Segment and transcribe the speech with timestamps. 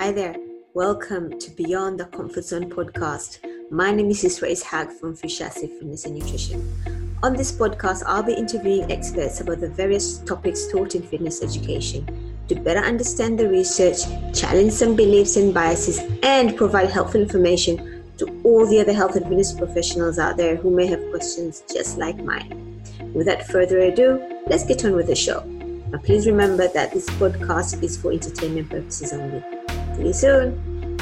[0.00, 0.34] Hi there.
[0.72, 3.40] Welcome to Beyond the Comfort Zone podcast.
[3.70, 7.14] My name is Yusra Ishaq from Fushasi Fitness and Nutrition.
[7.22, 12.34] On this podcast, I'll be interviewing experts about the various topics taught in fitness education
[12.48, 13.98] to better understand the research,
[14.32, 19.26] challenge some beliefs and biases, and provide helpful information to all the other health and
[19.26, 22.82] fitness professionals out there who may have questions just like mine.
[23.12, 25.44] Without further ado, let's get on with the show.
[25.90, 29.59] Now, please remember that this podcast is for entertainment purposes only.
[29.96, 30.98] See you soon.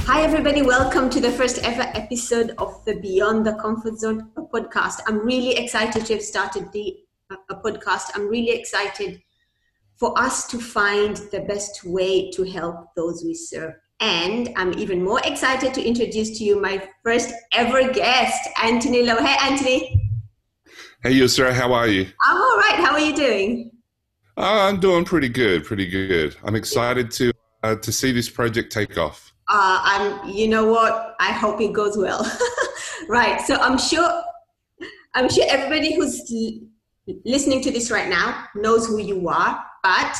[0.00, 0.62] Hi, everybody.
[0.62, 5.00] Welcome to the first ever episode of the Beyond the Comfort Zone podcast.
[5.06, 6.96] I'm really excited to have started the
[7.48, 8.10] a podcast.
[8.14, 9.22] I'm really excited
[9.96, 13.74] for us to find the best way to help those we serve.
[14.02, 19.22] And I'm even more excited to introduce to you my first ever guest, Anthony Lowe.
[19.24, 20.12] Hey, Anthony.
[21.04, 22.08] Hey, Yusra, how are you?
[22.24, 22.84] I'm all right.
[22.84, 23.70] How are you doing?
[24.36, 26.34] Uh, I'm doing pretty good, pretty good.
[26.42, 29.32] I'm excited to uh, to see this project take off.
[29.46, 30.28] Uh, I'm.
[30.28, 31.14] You know what?
[31.20, 32.28] I hope it goes well.
[33.08, 33.40] right.
[33.40, 34.10] So I'm sure.
[35.14, 36.28] I'm sure everybody who's
[37.24, 40.18] listening to this right now knows who you are, but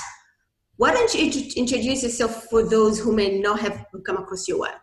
[0.77, 4.81] why don't you introduce yourself for those who may not have come across your work?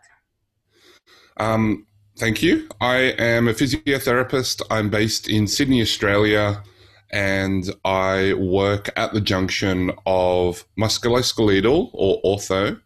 [1.36, 1.86] Um,
[2.18, 2.68] thank you.
[2.80, 4.62] I am a physiotherapist.
[4.70, 6.62] I'm based in Sydney, Australia,
[7.10, 12.80] and I work at the junction of musculoskeletal or ortho,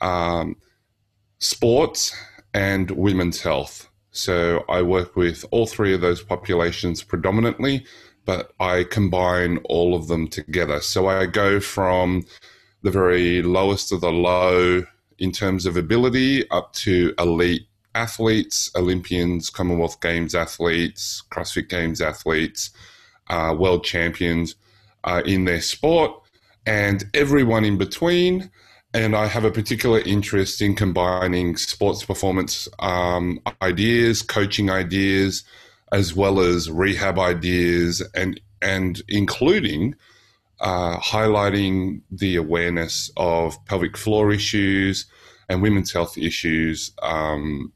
[0.00, 0.56] um,
[1.38, 2.14] sports,
[2.52, 3.88] and women's health.
[4.10, 7.84] So I work with all three of those populations predominantly,
[8.24, 10.80] but I combine all of them together.
[10.80, 12.26] So I go from
[12.82, 14.84] the very lowest of the low
[15.18, 22.70] in terms of ability up to elite athletes, Olympians, Commonwealth Games athletes, CrossFit Games athletes,
[23.28, 24.56] uh, world champions
[25.04, 26.12] uh, in their sport,
[26.66, 28.50] and everyone in between.
[28.92, 35.44] And I have a particular interest in combining sports performance um, ideas, coaching ideas,
[35.94, 39.94] as well as rehab ideas and and including
[40.60, 45.06] uh, highlighting the awareness of pelvic floor issues
[45.48, 47.72] and women's health issues um,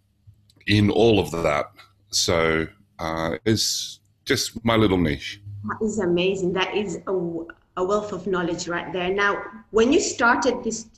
[0.66, 1.66] in all of that.
[2.10, 2.66] So
[2.98, 5.40] uh, it's just my little niche.
[5.68, 6.54] That is amazing.
[6.54, 7.12] That is a,
[7.76, 9.12] a wealth of knowledge right there.
[9.12, 10.88] Now, when you started this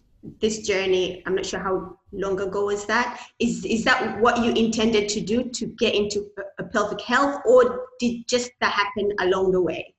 [0.40, 3.20] this journey, I'm not sure how long ago was that.
[3.38, 6.26] Is is that what you intended to do to get into
[6.72, 9.94] pelvic health, or did just that happen along the way?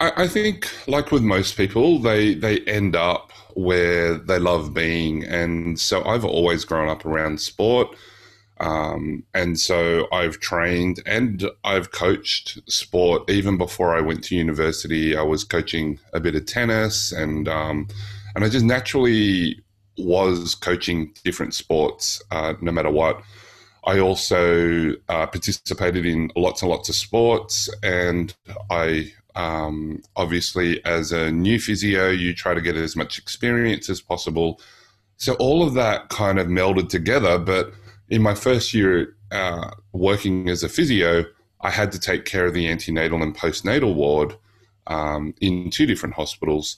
[0.00, 5.24] I, I think, like with most people, they they end up where they love being,
[5.24, 7.96] and so I've always grown up around sport.
[8.60, 15.16] Um, and so I've trained and I've coached sport even before I went to university.
[15.16, 17.86] I was coaching a bit of tennis and um,
[18.38, 19.60] and I just naturally
[19.96, 23.20] was coaching different sports uh, no matter what.
[23.84, 28.32] I also uh, participated in lots and lots of sports, and
[28.70, 34.00] I um, obviously, as a new physio, you try to get as much experience as
[34.00, 34.60] possible.
[35.16, 37.40] So all of that kind of melded together.
[37.40, 37.72] But
[38.08, 41.24] in my first year uh, working as a physio,
[41.60, 44.36] I had to take care of the antenatal and postnatal ward
[44.86, 46.76] um, in two different hospitals.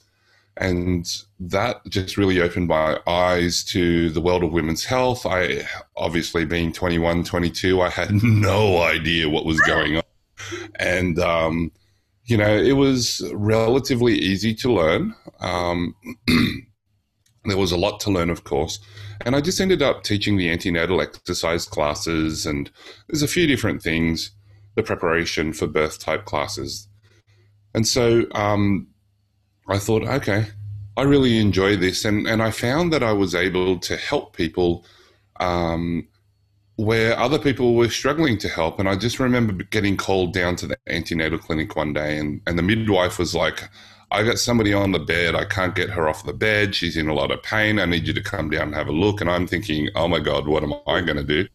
[0.60, 1.10] And
[1.40, 5.24] that just really opened my eyes to the world of women's health.
[5.24, 5.66] I,
[5.96, 10.02] obviously, being 21, 22, I had no idea what was going on.
[10.78, 11.72] And, um,
[12.24, 15.14] you know, it was relatively easy to learn.
[15.40, 15.94] Um,
[17.46, 18.80] there was a lot to learn, of course.
[19.22, 22.70] And I just ended up teaching the antenatal exercise classes, and
[23.08, 24.30] there's a few different things,
[24.74, 26.86] the preparation for birth type classes.
[27.74, 28.88] And so um,
[29.70, 30.46] I thought, okay,
[30.96, 32.04] I really enjoy this.
[32.04, 34.84] And, and I found that I was able to help people
[35.38, 36.06] um,
[36.76, 38.78] where other people were struggling to help.
[38.78, 42.58] And I just remember getting called down to the antenatal clinic one day, and, and
[42.58, 43.68] the midwife was like,
[44.12, 45.36] I got somebody on the bed.
[45.36, 46.74] I can't get her off the bed.
[46.74, 47.78] She's in a lot of pain.
[47.78, 49.20] I need you to come down and have a look.
[49.20, 51.46] And I'm thinking, oh my God, what am I going to do?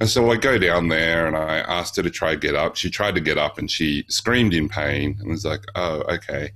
[0.00, 2.76] And so I go down there and I asked her to try to get up.
[2.76, 6.50] She tried to get up and she screamed in pain and was like, oh, okay.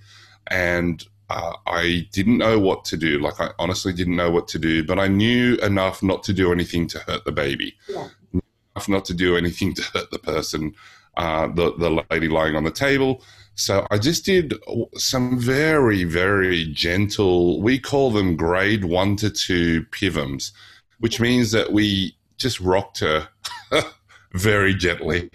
[0.49, 3.19] And uh, I didn't know what to do.
[3.19, 6.53] Like, I honestly didn't know what to do, but I knew enough not to do
[6.53, 8.09] anything to hurt the baby, yeah.
[8.33, 10.75] enough not to do anything to hurt the person,
[11.17, 13.23] uh, the, the lady lying on the table.
[13.57, 14.55] So I just did
[14.97, 20.53] some very, very gentle, we call them grade one to two PIVMs,
[21.01, 23.29] which means that we just rocked her
[24.35, 25.31] very gently.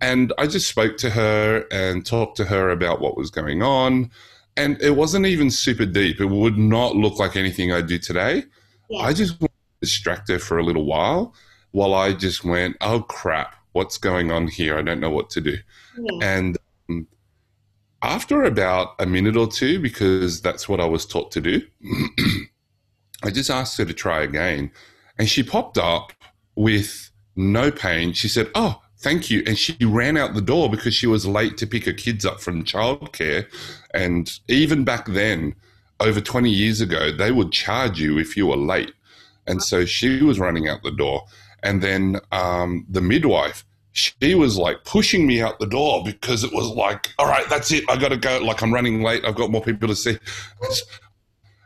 [0.00, 4.12] And I just spoke to her and talked to her about what was going on.
[4.56, 6.20] And it wasn't even super deep.
[6.20, 8.44] It would not look like anything I do today.
[8.88, 9.00] Yeah.
[9.00, 11.34] I just wanted to distract her for a little while
[11.72, 14.78] while I just went, oh crap, what's going on here?
[14.78, 15.58] I don't know what to do.
[15.98, 16.18] Yeah.
[16.22, 16.58] And
[16.88, 17.06] um,
[18.02, 21.60] after about a minute or two, because that's what I was taught to do,
[23.22, 24.70] I just asked her to try again.
[25.18, 26.12] And she popped up
[26.54, 28.14] with no pain.
[28.14, 29.44] She said, Oh, thank you.
[29.46, 32.40] And she ran out the door because she was late to pick her kids up
[32.40, 33.46] from childcare.
[33.94, 35.54] And even back then,
[36.00, 38.92] over 20 years ago, they would charge you if you were late.
[39.46, 41.24] And so she was running out the door.
[41.62, 46.52] And then um, the midwife, she was like pushing me out the door because it
[46.52, 47.84] was like, all right, that's it.
[47.88, 48.40] I got to go.
[48.42, 49.24] Like, I'm running late.
[49.24, 50.18] I've got more people to see.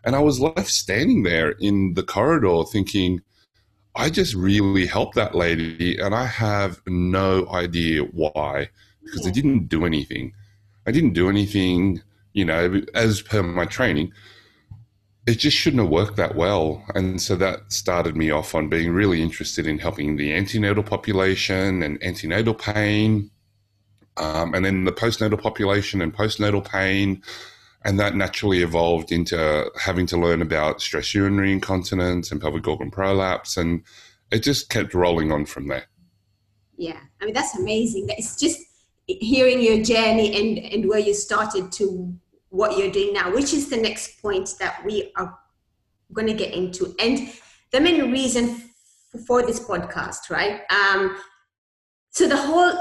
[0.05, 3.23] And I was left standing there in the corridor thinking,
[3.95, 8.71] I just really helped that lady, and I have no idea why
[9.03, 9.27] because.
[9.27, 10.33] I didn't do anything.
[10.87, 12.03] I didn't do anything,
[12.33, 14.13] you know, as per my training.
[15.27, 16.85] It just shouldn't have worked that well.
[16.95, 21.83] And so that started me off on being really interested in helping the antenatal population
[21.83, 23.31] and antenatal pain,
[24.17, 27.23] um, and then the postnatal population and postnatal pain
[27.85, 32.91] and that naturally evolved into having to learn about stress urinary incontinence and pelvic organ
[32.91, 33.83] prolapse and
[34.31, 35.87] it just kept rolling on from there.
[36.77, 38.07] Yeah i mean that's amazing.
[38.11, 38.61] It's just
[39.07, 42.15] hearing your journey and and where you started to
[42.51, 45.37] what you're doing now which is the next point that we are
[46.13, 46.95] going to get into.
[46.99, 47.33] And
[47.71, 48.71] the main reason
[49.27, 50.63] for this podcast right?
[50.71, 51.17] Um
[52.11, 52.73] so the whole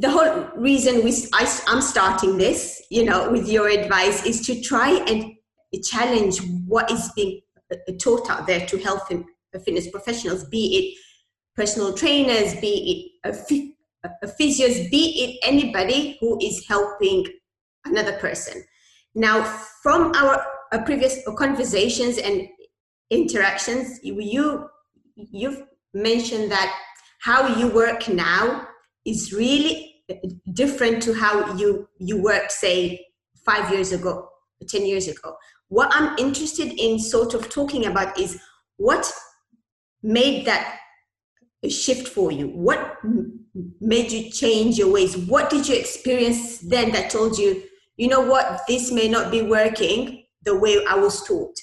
[0.00, 4.60] the whole reason we I, i'm starting this you know with your advice is to
[4.60, 5.32] try and
[5.84, 7.40] challenge what is being
[7.72, 9.24] uh, taught out there to health and
[9.64, 10.98] fitness professionals be it
[11.54, 13.68] personal trainers be it a,
[14.22, 17.26] a physios be it anybody who is helping
[17.86, 18.64] another person.
[19.14, 19.44] Now
[19.82, 22.42] from our, our previous conversations and
[23.10, 24.68] interactions you
[25.14, 25.62] you've
[25.94, 26.76] mentioned that
[27.20, 28.66] how you work now
[29.06, 30.02] is really
[30.52, 33.06] different to how you you worked say
[33.44, 34.28] five years ago
[34.68, 35.36] 10 years ago.
[35.68, 38.38] What i'm interested in sort of talking about is
[38.76, 39.10] what
[40.02, 40.78] made that
[41.68, 42.48] shift for you?
[42.48, 42.98] What
[43.80, 45.16] made you change your ways?
[45.16, 47.62] What did you experience then that told you
[47.96, 48.60] you know what?
[48.68, 51.56] This may not be working the way i was taught?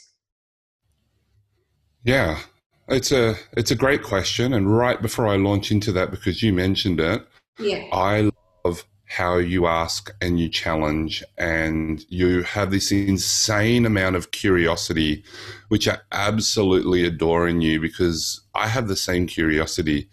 [2.04, 2.40] Yeah
[2.88, 6.52] it's a it's a great question and right before i launch into that because you
[6.52, 7.26] mentioned it
[7.60, 7.86] yeah.
[7.92, 8.32] I
[8.64, 15.24] love how you ask and you challenge and you have this insane amount of curiosity,
[15.68, 20.10] which I absolutely adore in you because I have the same curiosity.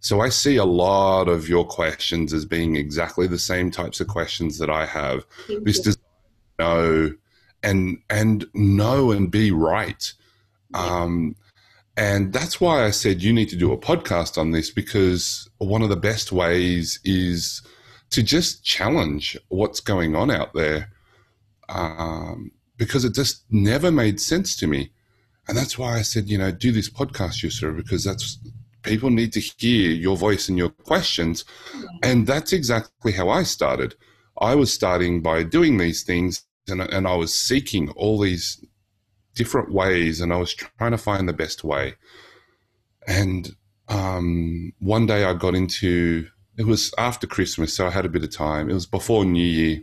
[0.00, 4.08] So I see a lot of your questions as being exactly the same types of
[4.08, 5.24] questions that I have.
[5.46, 5.96] Thank this does
[6.58, 7.14] know
[7.62, 10.12] and and know and be right.
[10.74, 11.36] Um,
[11.96, 15.82] and that's why I said you need to do a podcast on this because one
[15.82, 17.62] of the best ways is
[18.10, 20.90] to just challenge what's going on out there
[21.68, 24.90] um, because it just never made sense to me.
[25.46, 28.38] And that's why I said, you know, do this podcast, Yusra, because that's
[28.82, 31.44] people need to hear your voice and your questions.
[32.02, 33.94] And that's exactly how I started.
[34.38, 38.64] I was starting by doing these things and, and I was seeking all these
[39.34, 41.94] different ways and I was trying to find the best way.
[43.06, 43.54] And
[43.88, 46.26] um, one day I got into
[46.56, 48.70] it was after Christmas, so I had a bit of time.
[48.70, 49.82] It was before New Year.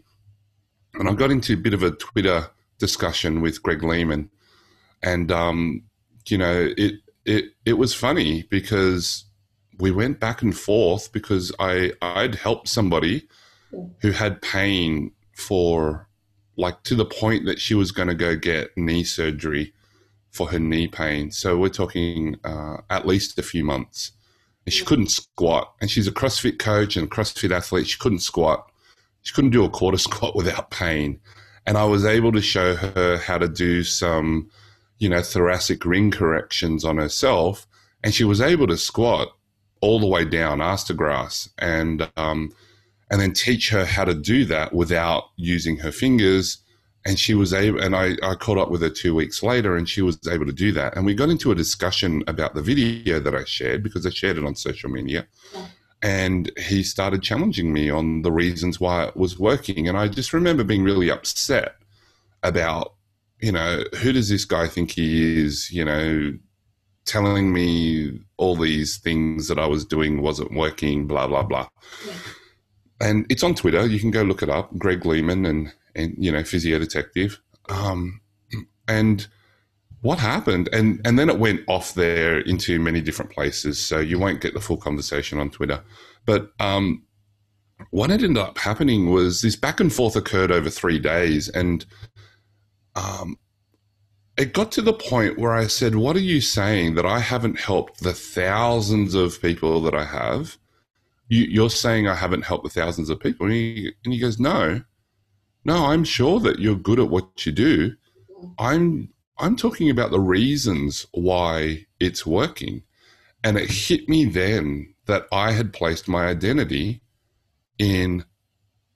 [0.93, 2.47] And I got into a bit of a Twitter
[2.79, 4.29] discussion with Greg Lehman.
[5.03, 5.83] And um,
[6.27, 9.25] you know, it it it was funny because
[9.79, 13.27] we went back and forth because I I'd helped somebody
[14.01, 16.07] who had pain for
[16.57, 19.73] like to the point that she was going to go get knee surgery
[20.31, 21.31] for her knee pain.
[21.31, 24.11] So we're talking uh, at least a few months.
[24.65, 25.73] And she couldn't squat.
[25.81, 27.87] And she's a CrossFit coach and CrossFit athlete.
[27.87, 28.71] She couldn't squat.
[29.21, 31.19] She couldn't do a quarter squat without pain.
[31.65, 34.49] And I was able to show her how to do some,
[34.97, 37.67] you know, thoracic ring corrections on herself.
[38.03, 39.29] And she was able to squat
[39.81, 41.49] all the way down, ass to grass.
[41.57, 42.53] And um,
[43.11, 46.59] and then teach her how to do that without using her fingers.
[47.05, 49.89] And she was able, and I, I caught up with her two weeks later, and
[49.89, 50.95] she was able to do that.
[50.95, 54.37] And we got into a discussion about the video that I shared because I shared
[54.37, 55.27] it on social media.
[55.53, 55.65] Yeah.
[56.03, 59.87] And he started challenging me on the reasons why it was working.
[59.89, 61.75] And I just remember being really upset
[62.43, 62.93] about,
[63.39, 66.33] you know, who does this guy think he is, you know,
[67.05, 71.67] telling me all these things that I was doing wasn't working, blah, blah, blah.
[72.07, 72.13] Yeah
[73.01, 73.85] and it's on Twitter.
[73.85, 77.41] You can go look it up, Greg Lehman and and you know Physio Detective.
[77.69, 78.21] Um,
[78.87, 79.27] and
[80.01, 80.69] what happened?
[80.71, 83.79] And and then it went off there into many different places.
[83.79, 85.83] So you won't get the full conversation on Twitter.
[86.25, 87.03] But um,
[87.89, 91.85] what ended up happening was this back and forth occurred over three days, and
[92.95, 93.37] um,
[94.37, 97.59] it got to the point where I said, "What are you saying that I haven't
[97.59, 100.57] helped the thousands of people that I have?"
[101.31, 103.45] You, are saying I haven't helped the thousands of people.
[103.45, 104.81] And he, and he goes, no,
[105.63, 107.95] no, I'm sure that you're good at what you do.
[108.59, 112.83] I'm, I'm talking about the reasons why it's working.
[113.43, 117.01] And it hit me then that I had placed my identity
[117.79, 118.25] in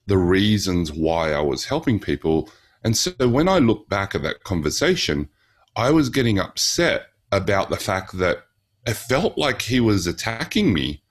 [0.06, 2.50] the reasons why I was helping people.
[2.84, 5.30] And so when I look back at that conversation,
[5.78, 8.40] I was getting upset about the fact that
[8.86, 11.02] it felt like he was attacking me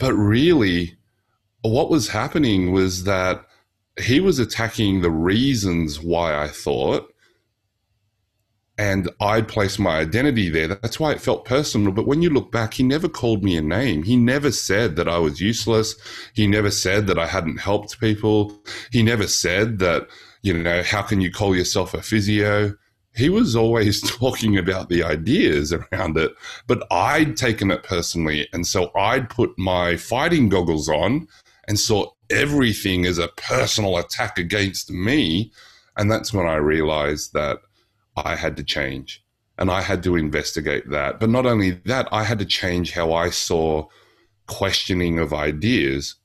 [0.00, 0.96] but really,
[1.62, 3.44] what was happening was that
[4.00, 7.12] he was attacking the reasons why I thought,
[8.78, 10.68] and I placed my identity there.
[10.68, 11.92] That's why it felt personal.
[11.92, 14.04] But when you look back, he never called me a name.
[14.04, 15.94] He never said that I was useless.
[16.32, 18.58] He never said that I hadn't helped people.
[18.90, 20.08] He never said that,
[20.40, 22.74] you know, how can you call yourself a physio?
[23.20, 26.32] He was always talking about the ideas around it,
[26.66, 28.48] but I'd taken it personally.
[28.52, 31.28] And so I'd put my fighting goggles on
[31.68, 35.52] and saw everything as a personal attack against me.
[35.96, 37.58] And that's when I realized that
[38.16, 39.22] I had to change
[39.58, 41.20] and I had to investigate that.
[41.20, 43.86] But not only that, I had to change how I saw
[44.46, 46.16] questioning of ideas.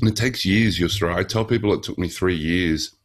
[0.00, 1.14] And it takes years, Yusra.
[1.14, 2.97] I tell people it took me three years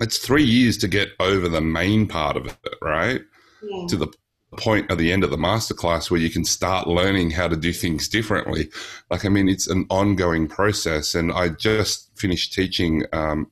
[0.00, 3.20] it's three years to get over the main part of it, right?
[3.62, 3.86] Yeah.
[3.88, 4.08] To the
[4.56, 7.72] point at the end of the masterclass where you can start learning how to do
[7.72, 8.70] things differently.
[9.10, 11.14] Like, I mean, it's an ongoing process.
[11.14, 13.50] And I just finished teaching um,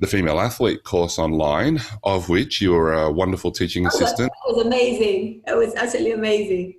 [0.00, 4.32] the female athlete course online, of which you were a wonderful teaching assistant.
[4.46, 5.42] That was amazing.
[5.46, 6.74] It was absolutely amazing.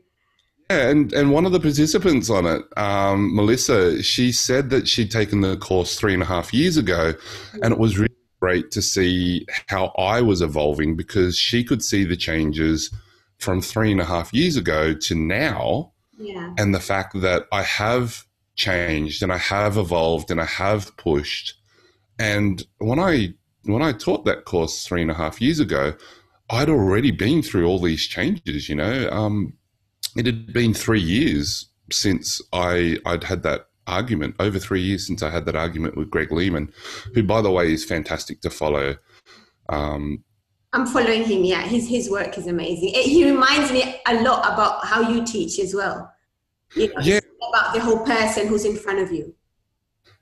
[0.69, 5.11] Yeah, and, and one of the participants on it, um, Melissa, she said that she'd
[5.11, 7.13] taken the course three and a half years ago,
[7.61, 12.03] and it was really great to see how I was evolving because she could see
[12.03, 12.93] the changes
[13.37, 15.93] from three and a half years ago to now.
[16.17, 16.53] Yeah.
[16.57, 18.25] And the fact that I have
[18.57, 21.53] changed and I have evolved and I have pushed.
[22.19, 23.33] And when I
[23.63, 25.93] when I taught that course three and a half years ago,
[26.49, 29.09] I'd already been through all these changes, you know.
[29.09, 29.53] Um,
[30.17, 35.23] it had been three years since I I'd had that argument over three years since
[35.23, 36.71] I had that argument with Greg Lehman,
[37.13, 38.95] who, by the way, is fantastic to follow.
[39.69, 40.23] Um,
[40.73, 41.43] I'm following him.
[41.43, 42.89] Yeah, his his work is amazing.
[42.89, 46.11] It, he reminds me a lot about how you teach as well.
[46.75, 49.35] You know, yeah, about the whole person who's in front of you.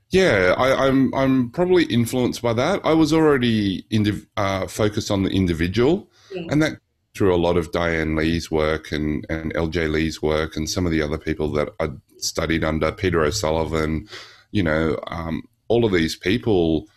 [0.10, 2.82] Yeah, I, am I'm, I'm probably influenced by that.
[2.84, 6.48] I was already indiv- uh, focused on the individual, yeah.
[6.50, 6.80] and that
[7.16, 10.92] through a lot of Diane Lee's work and, and LJ Lee's work and some of
[10.92, 11.90] the other people that I
[12.24, 14.08] studied under, Peter O'Sullivan,
[14.52, 16.88] you know, um, all of these people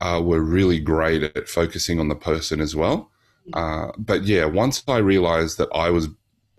[0.00, 3.10] uh, were really great at focusing on the person as well.
[3.52, 6.08] Uh, but yeah, once I realized that I was,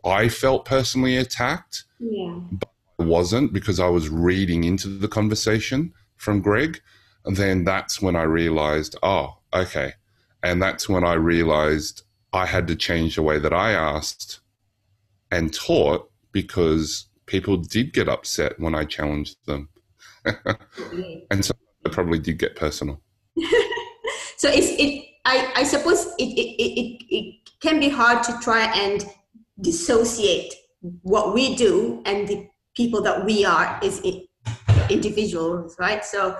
[0.06, 2.40] I felt personally attacked, yeah.
[2.52, 2.70] but
[3.00, 6.82] I wasn't because I was reading into the conversation from Greg.
[7.26, 9.94] then that's when I realized, oh, okay.
[10.42, 14.40] And that's when I realized I had to change the way that I asked
[15.30, 19.70] and taught because people did get upset when I challenged them.
[20.26, 21.54] and so
[21.86, 23.02] it probably did get personal.
[24.38, 28.66] so it's, it, I, I suppose it, it, it, it can be hard to try
[28.76, 29.06] and
[29.62, 30.54] dissociate
[31.02, 34.02] what we do and the people that we are as
[34.90, 36.06] individuals, right?
[36.06, 36.38] So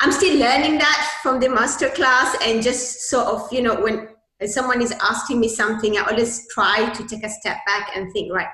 [0.00, 4.08] I'm still learning that from the master class and just sort of, you know, when
[4.46, 8.32] someone is asking me something, I always try to take a step back and think,
[8.32, 8.48] right,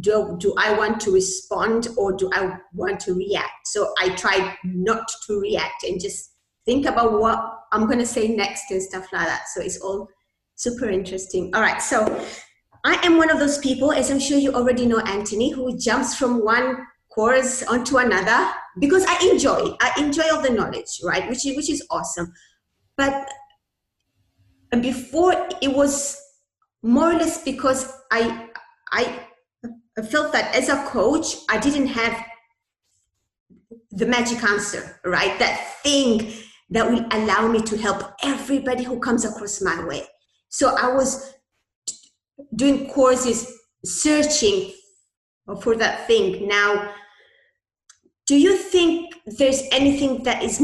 [0.00, 3.66] do, do I want to respond or do I want to react?
[3.66, 6.32] So I try not to react and just
[6.64, 7.40] think about what
[7.72, 9.48] I'm going to say next and stuff like that.
[9.48, 10.08] So it's all
[10.54, 11.54] super interesting.
[11.54, 11.80] All right.
[11.80, 12.24] So
[12.84, 16.14] I am one of those people, as I'm sure you already know, Anthony, who jumps
[16.14, 16.76] from one
[17.12, 19.76] course onto another because I enjoy.
[19.80, 21.28] I enjoy all the knowledge, right?
[21.28, 22.32] Which is, which is awesome.
[22.96, 23.28] But
[24.80, 26.20] before it was
[26.82, 28.48] more or less because I
[28.92, 29.26] I
[30.02, 32.24] felt that as a coach I didn't have
[33.90, 35.38] the magic answer, right?
[35.38, 36.32] That thing
[36.70, 40.06] that will allow me to help everybody who comes across my way.
[40.50, 41.34] So I was
[42.54, 43.52] doing courses
[43.84, 44.72] searching
[45.62, 46.46] for that thing.
[46.46, 46.92] Now
[48.28, 50.60] do you think there's anything that is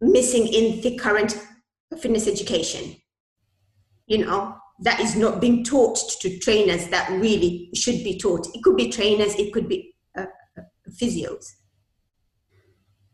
[0.00, 1.36] missing in the current
[1.98, 2.94] fitness education?
[4.06, 8.46] You know, that is not being taught to trainers that really should be taught.
[8.54, 10.26] It could be trainers, it could be uh,
[10.58, 11.52] uh physios.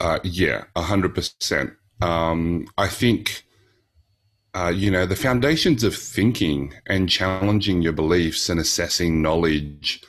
[0.00, 1.74] Uh, yeah, 100%.
[2.00, 2.66] um.
[2.76, 3.44] I think
[4.54, 10.02] uh, you know the foundations of thinking and challenging your beliefs and assessing knowledge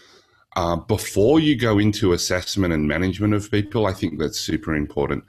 [0.55, 3.85] uh, before you go into assessment and management of people.
[3.85, 5.23] I think that's super important.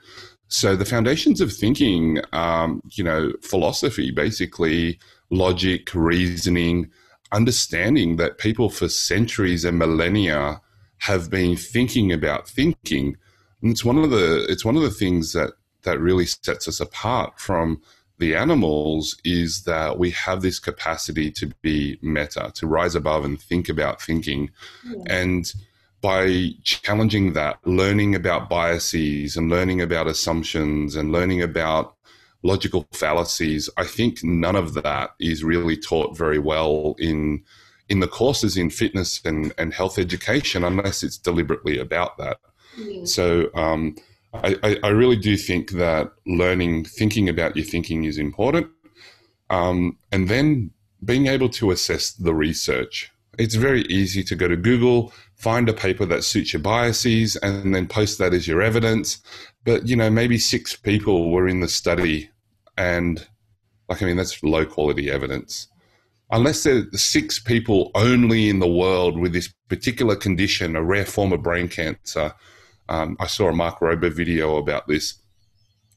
[0.47, 4.99] So the foundations of thinking, um, you know, philosophy, basically
[5.31, 6.91] logic, reasoning,
[7.31, 10.61] understanding that people for centuries and millennia
[10.99, 13.17] have been thinking about thinking.
[13.61, 16.79] And it's one of the it's one of the things that that really sets us
[16.79, 17.81] apart from
[18.19, 23.41] the animals is that we have this capacity to be meta, to rise above and
[23.41, 24.51] think about thinking.
[24.85, 25.03] Yeah.
[25.07, 25.51] And
[26.01, 31.95] by challenging that, learning about biases and learning about assumptions and learning about
[32.43, 33.69] logical fallacies.
[33.77, 37.43] I think none of that is really taught very well in
[37.89, 42.37] in the courses in fitness and, and health education unless it's deliberately about that.
[42.79, 43.05] Mm.
[43.05, 43.95] So um,
[44.33, 48.67] I, I, really do think that learning, thinking about your thinking is important.
[49.49, 50.71] Um, and then
[51.03, 53.11] being able to assess the research.
[53.37, 57.73] It's very easy to go to Google, find a paper that suits your biases, and
[57.73, 59.21] then post that as your evidence.
[59.63, 62.29] But, you know, maybe six people were in the study
[62.77, 63.27] and
[63.89, 65.67] like I mean that's low quality evidence.
[66.31, 71.33] Unless there's six people only in the world with this particular condition, a rare form
[71.33, 72.33] of brain cancer.
[72.87, 75.15] Um, I saw a Mark Rober video about this.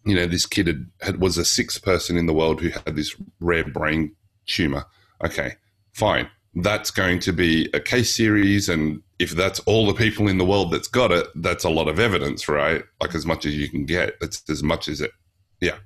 [0.05, 2.97] You know, this kid had, had, was a sixth person in the world who had
[2.97, 4.87] this rare brain tumor.
[5.25, 5.55] Okay,
[5.93, 6.29] fine.
[6.57, 10.45] That's going to be a case series, and if that's all the people in the
[10.45, 12.85] world that's got it, that's a lot of evidence, right?
[13.01, 14.19] Like as much as you can get.
[14.21, 15.11] That's as much as it.
[15.61, 15.79] Yeah.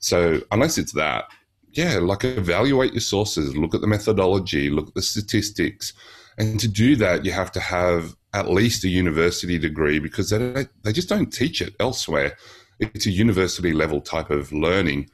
[0.00, 1.26] So unless it's that,
[1.72, 5.92] yeah, like evaluate your sources, look at the methodology, look at the statistics.
[6.38, 10.66] And to do that, you have to have at least a university degree because they,
[10.82, 12.36] they just don't teach it elsewhere.
[12.80, 15.10] It's a university level type of learning.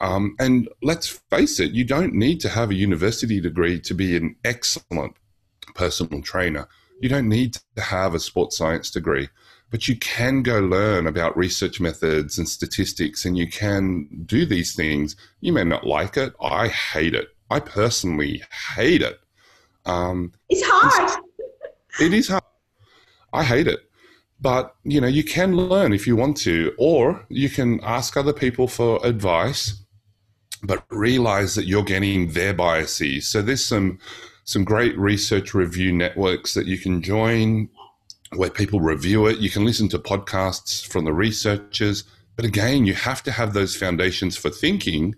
[0.00, 4.16] Um, and let's face it, you don't need to have a university degree to be
[4.16, 5.16] an excellent
[5.74, 6.68] personal trainer.
[7.00, 9.28] You don't need to have a sports science degree
[9.70, 14.74] but you can go learn about research methods and statistics and you can do these
[14.74, 15.16] things.
[15.40, 16.32] You may not like it.
[16.40, 17.28] I hate it.
[17.50, 18.42] I personally
[18.74, 19.20] hate it.
[19.84, 21.20] Um, it's hard.
[21.38, 22.42] It's, it is hard.
[23.32, 23.80] I hate it.
[24.40, 28.32] But, you know, you can learn if you want to, or you can ask other
[28.32, 29.82] people for advice,
[30.62, 33.28] but realize that you're getting their biases.
[33.28, 33.98] So there's some
[34.44, 37.68] some great research review networks that you can join
[38.34, 39.38] where people review it.
[39.38, 42.04] You can listen to podcasts from the researchers.
[42.34, 45.14] But again, you have to have those foundations for thinking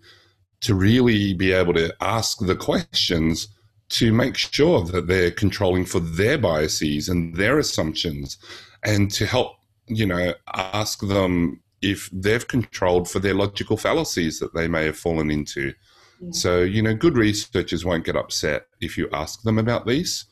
[0.62, 3.48] to really be able to ask the questions
[3.90, 8.36] to make sure that they're controlling for their biases and their assumptions
[8.84, 14.54] and to help, you know, ask them if they've controlled for their logical fallacies that
[14.54, 15.72] they may have fallen into.
[16.20, 16.28] Yeah.
[16.32, 20.26] So, you know, good researchers won't get upset if you ask them about these,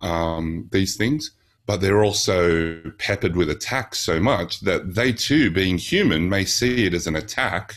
[0.00, 1.32] um, these things
[1.66, 6.86] but they're also peppered with attacks so much that they too, being human, may see
[6.86, 7.76] it as an attack.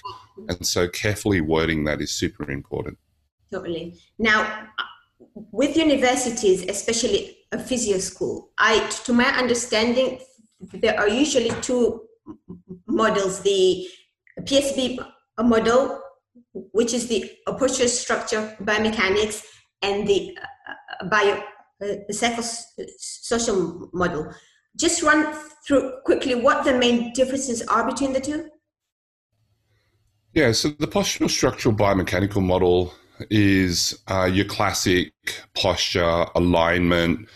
[0.49, 2.97] And so carefully wording that is super important.
[3.51, 3.95] Totally.
[4.19, 4.67] Now,
[5.51, 10.19] with universities, especially a physio school, I, to my understanding,
[10.73, 12.03] there are usually two
[12.87, 13.87] models: the
[14.41, 14.99] PSB
[15.39, 16.01] model,
[16.53, 19.43] which is the posture structure biomechanics,
[19.81, 20.37] and the
[21.01, 21.41] uh, bio
[21.79, 24.33] the psychosocial model.
[24.75, 25.35] Just run
[25.65, 28.49] through quickly what the main differences are between the two.
[30.33, 32.93] Yeah, so the postural structural biomechanical model
[33.31, 35.11] is uh, your classic
[35.55, 37.27] posture, alignment,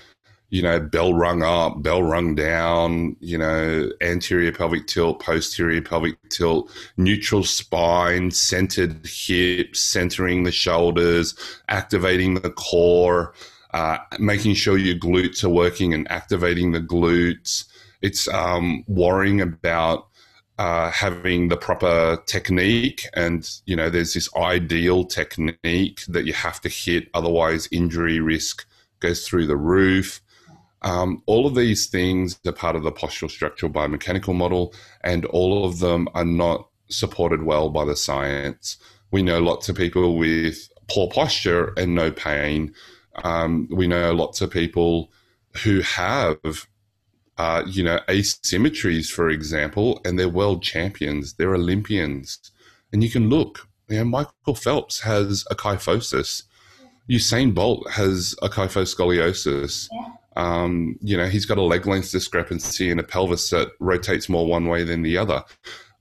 [0.52, 6.18] you know, bell rung up, bell rung down, you know, anterior pelvic tilt, posterior pelvic
[6.30, 11.34] tilt, neutral spine, centered hips, centering the shoulders,
[11.70, 13.34] activating the core,
[13.74, 17.64] uh, making sure your glutes are working and activating the glutes.
[18.02, 20.10] It's um, worrying about
[20.60, 26.60] uh, having the proper technique, and you know, there's this ideal technique that you have
[26.62, 28.68] to hit, otherwise, injury risk
[29.00, 30.22] goes through the roof.
[30.84, 35.66] Um, all of these things are part of the postural structural biomechanical model, and all
[35.66, 38.78] of them are not supported well by the science.
[39.12, 42.74] We know lots of people with poor posture and no pain.
[43.24, 45.12] Um, we know lots of people
[45.64, 46.68] who have
[47.42, 52.52] uh, you know, asymmetries, for example, and they're world champions, they're Olympians.
[52.94, 56.44] And you can look, you know, Michael Phelps has a kyphosis.
[57.10, 59.88] Usain Bolt has a kyphoscoliosis.
[59.92, 60.12] Yeah.
[60.42, 64.48] Um, you know, he's got a leg length discrepancy and a pelvis that rotates more
[64.48, 65.44] one way than the other.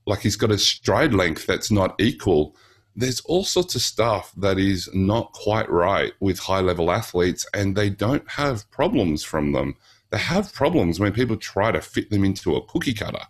[0.07, 2.57] Like he's got a stride length that's not equal.
[2.97, 7.77] There's all sorts of stuff that is not quite right with high level athletes, and
[7.77, 9.77] they don't have problems from them.
[10.11, 13.25] They have problems when people try to fit them into a cookie cutter.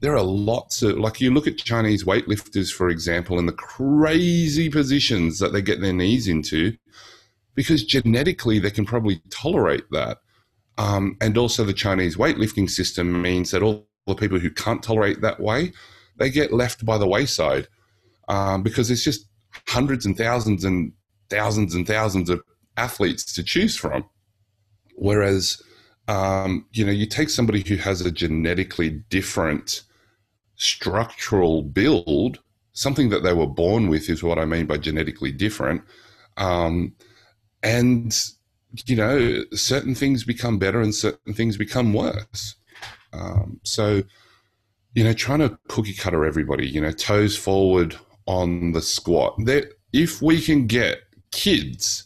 [0.00, 4.68] There are lots of, like, you look at Chinese weightlifters, for example, and the crazy
[4.68, 6.76] positions that they get their knees into
[7.54, 10.18] because genetically they can probably tolerate that.
[10.76, 15.20] Um, and also, the Chinese weightlifting system means that all the people who can't tolerate
[15.20, 15.72] that way,
[16.16, 17.68] they get left by the wayside
[18.28, 19.26] um, because there's just
[19.68, 20.92] hundreds and thousands and
[21.30, 22.42] thousands and thousands of
[22.76, 24.04] athletes to choose from.
[24.96, 25.62] Whereas,
[26.08, 29.82] um, you know, you take somebody who has a genetically different
[30.56, 32.40] structural build,
[32.72, 35.82] something that they were born with is what I mean by genetically different.
[36.36, 36.94] Um,
[37.62, 38.16] and
[38.86, 42.56] you know certain things become better and certain things become worse.
[43.12, 44.02] Um, so
[44.94, 49.34] you know trying to cookie cutter everybody you know toes forward on the squat.
[49.44, 52.04] That if we can get kids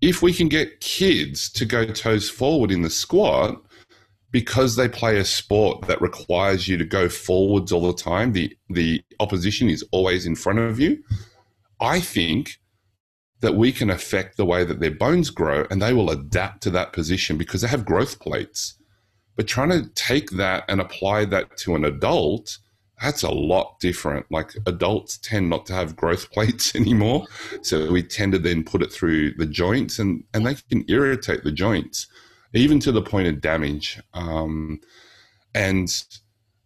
[0.00, 3.60] if we can get kids to go toes forward in the squat
[4.30, 8.56] because they play a sport that requires you to go forwards all the time the
[8.70, 11.02] the opposition is always in front of you
[11.80, 12.60] i think
[13.40, 16.70] that we can affect the way that their bones grow and they will adapt to
[16.70, 18.74] that position because they have growth plates.
[19.36, 22.58] But trying to take that and apply that to an adult,
[23.00, 24.26] that's a lot different.
[24.30, 27.26] Like adults tend not to have growth plates anymore.
[27.62, 31.44] So we tend to then put it through the joints and, and they can irritate
[31.44, 32.08] the joints,
[32.52, 34.00] even to the point of damage.
[34.14, 34.80] Um,
[35.54, 35.88] and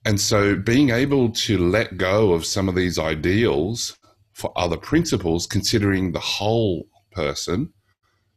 [0.04, 3.96] and so being able to let go of some of these ideals
[4.32, 7.72] for other principles, considering the whole person.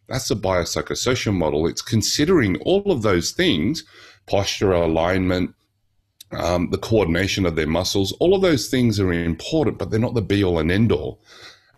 [0.07, 1.67] That's the biopsychosocial model.
[1.67, 3.83] It's considering all of those things
[4.27, 5.53] posture, alignment,
[6.31, 8.11] um, the coordination of their muscles.
[8.13, 11.21] All of those things are important, but they're not the be all and end all.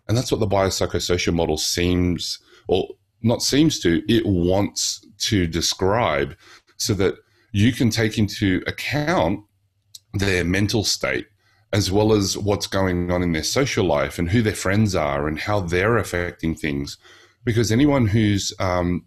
[0.08, 2.88] And that's what the biopsychosocial model seems, or
[3.22, 6.36] not seems to, it wants to describe
[6.78, 7.16] so that
[7.52, 9.42] you can take into account
[10.14, 11.28] their mental state
[11.74, 15.28] as well as what's going on in their social life and who their friends are
[15.28, 16.98] and how they're affecting things.
[17.44, 19.06] Because anyone who's um,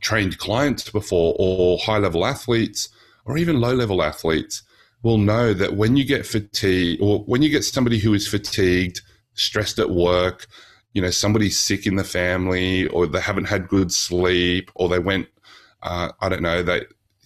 [0.00, 2.88] trained clients before, or high level athletes,
[3.24, 4.62] or even low level athletes,
[5.02, 9.00] will know that when you get fatigue, or when you get somebody who is fatigued,
[9.34, 10.46] stressed at work,
[10.92, 14.98] you know, somebody's sick in the family, or they haven't had good sleep, or they
[14.98, 15.26] went,
[15.82, 16.84] uh, I don't know, they,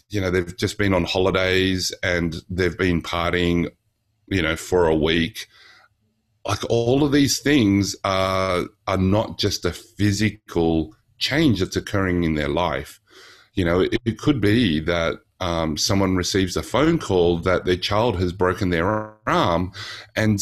[0.08, 3.68] you know, they've just been on holidays and they've been partying
[4.28, 5.46] you know, for a week.
[6.46, 12.34] Like all of these things are are not just a physical change that's occurring in
[12.34, 13.00] their life.
[13.54, 17.76] You know, it, it could be that um, someone receives a phone call that their
[17.76, 19.72] child has broken their arm,
[20.14, 20.40] and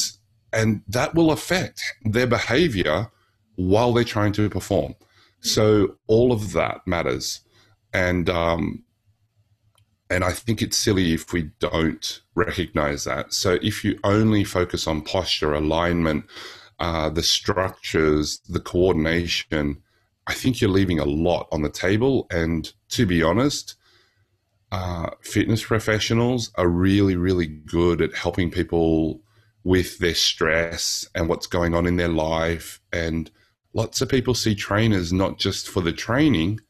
[0.53, 3.11] and that will affect their behavior
[3.57, 4.95] while they're trying to perform.
[5.41, 7.41] So all of that matters,
[7.93, 8.84] and um,
[10.11, 13.33] and I think it's silly if we don't recognize that.
[13.33, 16.27] So if you only focus on posture, alignment,
[16.79, 19.83] uh, the structures, the coordination,
[20.27, 22.27] I think you're leaving a lot on the table.
[22.31, 23.77] And to be honest,
[24.73, 29.21] uh, fitness professionals are really, really good at helping people
[29.63, 32.81] with their stress and what's going on in their life.
[32.93, 33.31] And
[33.73, 36.61] lots of people see trainers not just for the training,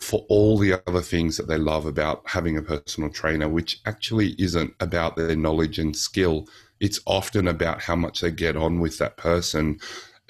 [0.00, 4.34] for all the other things that they love about having a personal trainer, which actually
[4.38, 6.46] isn't about their knowledge and skill.
[6.80, 9.78] It's often about how much they get on with that person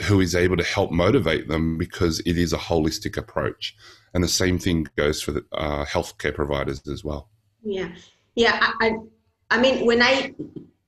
[0.03, 3.77] who is able to help motivate them because it is a holistic approach.
[4.15, 7.29] And the same thing goes for the uh, healthcare providers as well.
[7.63, 7.89] Yeah.
[8.35, 8.59] Yeah.
[8.63, 10.35] I, I, I mean, when I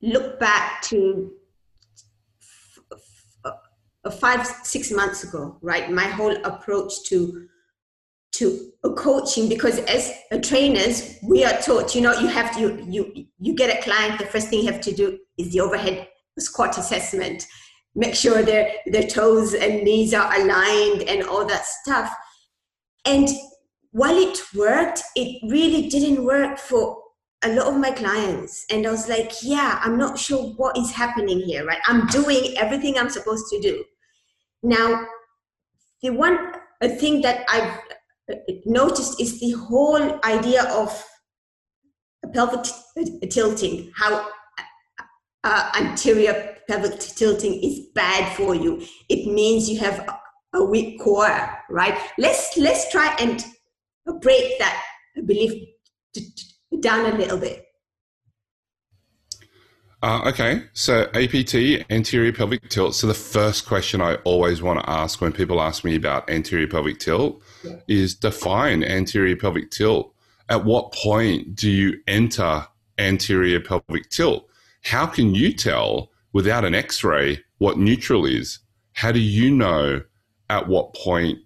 [0.02, 1.32] look back to
[4.20, 7.48] five, six months ago, right, my whole approach to
[8.38, 12.85] to a coaching because as trainers we are taught you know you have to you
[12.88, 16.07] you, you get a client the first thing you have to do is the overhead
[16.40, 17.46] squat assessment.
[17.94, 22.14] Make sure their their toes and knees are aligned and all that stuff.
[23.05, 23.29] And
[23.92, 27.03] while it worked it really didn't work for
[27.42, 28.64] a lot of my clients.
[28.70, 31.81] And i was like yeah i'm not sure what is happening here right?
[31.87, 33.85] I'm doing everything i'm supposed to do.
[34.62, 35.07] Now
[36.03, 37.81] the one a thing that i've
[38.66, 41.04] noticed is the whole idea of
[42.34, 42.66] pelvic
[43.30, 44.28] tilting, how
[45.44, 48.82] uh, anterior pelvic tilting is bad for you.
[49.08, 50.08] It means you have
[50.54, 51.98] a weak core, right?
[52.18, 53.44] Let's let's try and
[54.20, 54.82] break that
[55.26, 55.68] belief
[56.80, 57.67] down a little bit.
[60.00, 61.54] Uh, okay, so APT,
[61.90, 62.94] anterior pelvic tilt.
[62.94, 66.68] So the first question I always want to ask when people ask me about anterior
[66.68, 67.76] pelvic tilt yeah.
[67.88, 70.14] is define anterior pelvic tilt.
[70.48, 74.48] At what point do you enter anterior pelvic tilt?
[74.84, 78.61] How can you tell without an X-ray what neutral is?
[78.92, 80.02] How do you know
[80.48, 81.40] at what point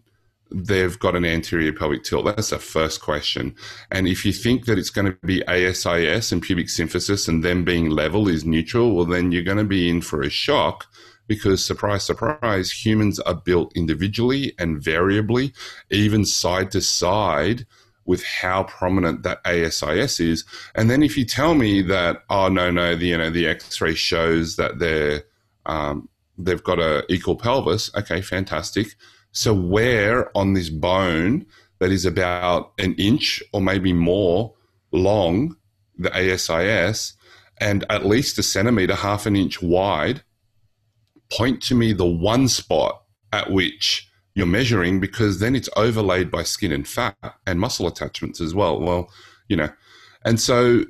[0.54, 2.24] they've got an anterior pelvic tilt?
[2.24, 3.54] That's the first question.
[3.90, 7.64] And if you think that it's going to be ASIS and pubic symphysis and them
[7.64, 10.86] being level is neutral, well, then you're going to be in for a shock
[11.26, 15.52] because, surprise, surprise, humans are built individually and variably,
[15.90, 17.66] even side to side
[18.04, 20.44] with how prominent that ASIS is.
[20.74, 23.94] And then if you tell me that, oh no, no, the you know the X-ray
[23.94, 25.24] shows that they're
[25.66, 28.94] um, they've got a equal pelvis, okay, fantastic.
[29.32, 31.46] So where on this bone
[31.78, 34.54] that is about an inch or maybe more
[34.92, 35.56] long,
[35.98, 37.14] the ASIS,
[37.58, 40.22] and at least a centimeter, half an inch wide,
[41.32, 46.42] point to me the one spot at which you're measuring because then it's overlaid by
[46.42, 47.16] skin and fat
[47.46, 48.80] and muscle attachments as well.
[48.80, 49.10] Well,
[49.48, 49.70] you know,
[50.24, 50.84] and so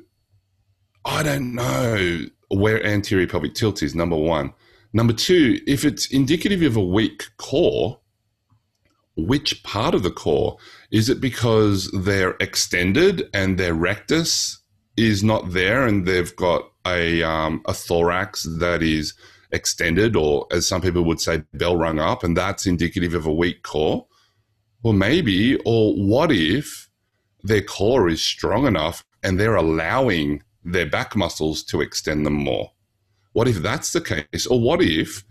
[1.04, 4.52] I don't know where anterior pelvic tilt is, number one.
[4.92, 7.98] Number two, if it's indicative of a weak core,
[9.16, 10.56] which part of the core?
[10.90, 14.58] Is it because they're extended and their rectus
[14.96, 19.14] is not there and they've got a, um, a thorax that is
[19.52, 23.32] extended, or as some people would say, bell rung up, and that's indicative of a
[23.32, 24.06] weak core?
[24.82, 26.88] Well, maybe, or what if
[27.42, 32.72] their core is strong enough and they're allowing their back muscles to extend them more?
[33.32, 34.46] What if that's the case?
[34.46, 35.24] Or what if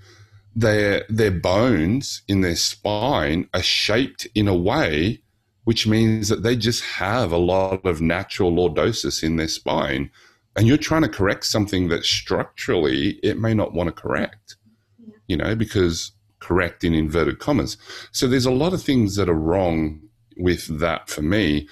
[0.55, 5.21] their their bones in their spine are shaped in a way
[5.63, 10.09] which means that they just have a lot of natural lordosis in their spine.
[10.55, 14.57] And you're trying to correct something that structurally it may not want to correct
[14.99, 15.13] yeah.
[15.27, 17.77] you know because correct in inverted commas.
[18.11, 20.01] So there's a lot of things that are wrong
[20.35, 21.67] with that for me.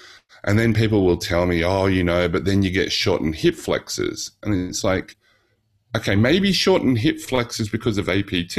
[0.46, 3.56] And then people will tell me oh you know but then you get shortened hip
[3.56, 4.32] flexors.
[4.44, 5.18] And it's like
[5.96, 8.58] okay, maybe shortened hip flexors because of APT,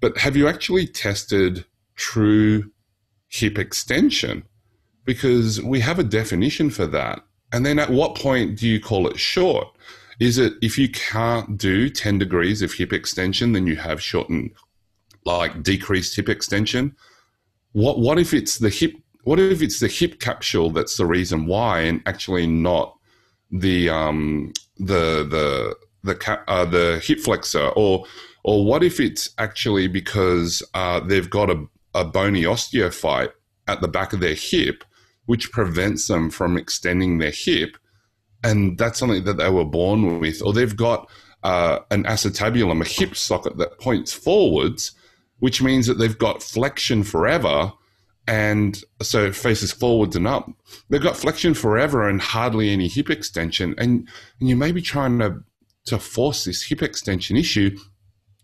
[0.00, 1.64] but have you actually tested
[1.96, 2.70] true
[3.28, 4.44] hip extension?
[5.04, 7.22] Because we have a definition for that.
[7.52, 9.68] And then at what point do you call it short?
[10.20, 14.52] Is it if you can't do 10 degrees of hip extension, then you have shortened,
[15.24, 16.94] like decreased hip extension?
[17.72, 18.92] What, what if it's the hip?
[19.24, 22.96] What if it's the hip capsule that's the reason why, and actually not
[23.50, 28.06] the um, the the the uh, the hip flexor, or
[28.44, 33.32] or what if it's actually because uh, they've got a, a bony osteophyte
[33.68, 34.84] at the back of their hip,
[35.26, 37.76] which prevents them from extending their hip,
[38.42, 41.08] and that's something that they were born with, or they've got
[41.42, 44.92] uh, an acetabulum, a hip socket that points forwards,
[45.38, 47.72] which means that they've got flexion forever.
[48.26, 50.48] And so it faces forwards and up.
[50.88, 53.74] They've got flexion forever and hardly any hip extension.
[53.76, 54.08] And,
[54.38, 55.42] and you may be trying to
[55.86, 57.76] to force this hip extension issue.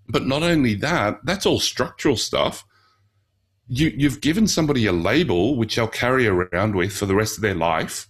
[0.08, 2.64] But not only that, that's all structural stuff.
[3.68, 7.42] You, you've given somebody a label which they'll carry around with for the rest of
[7.42, 8.08] their life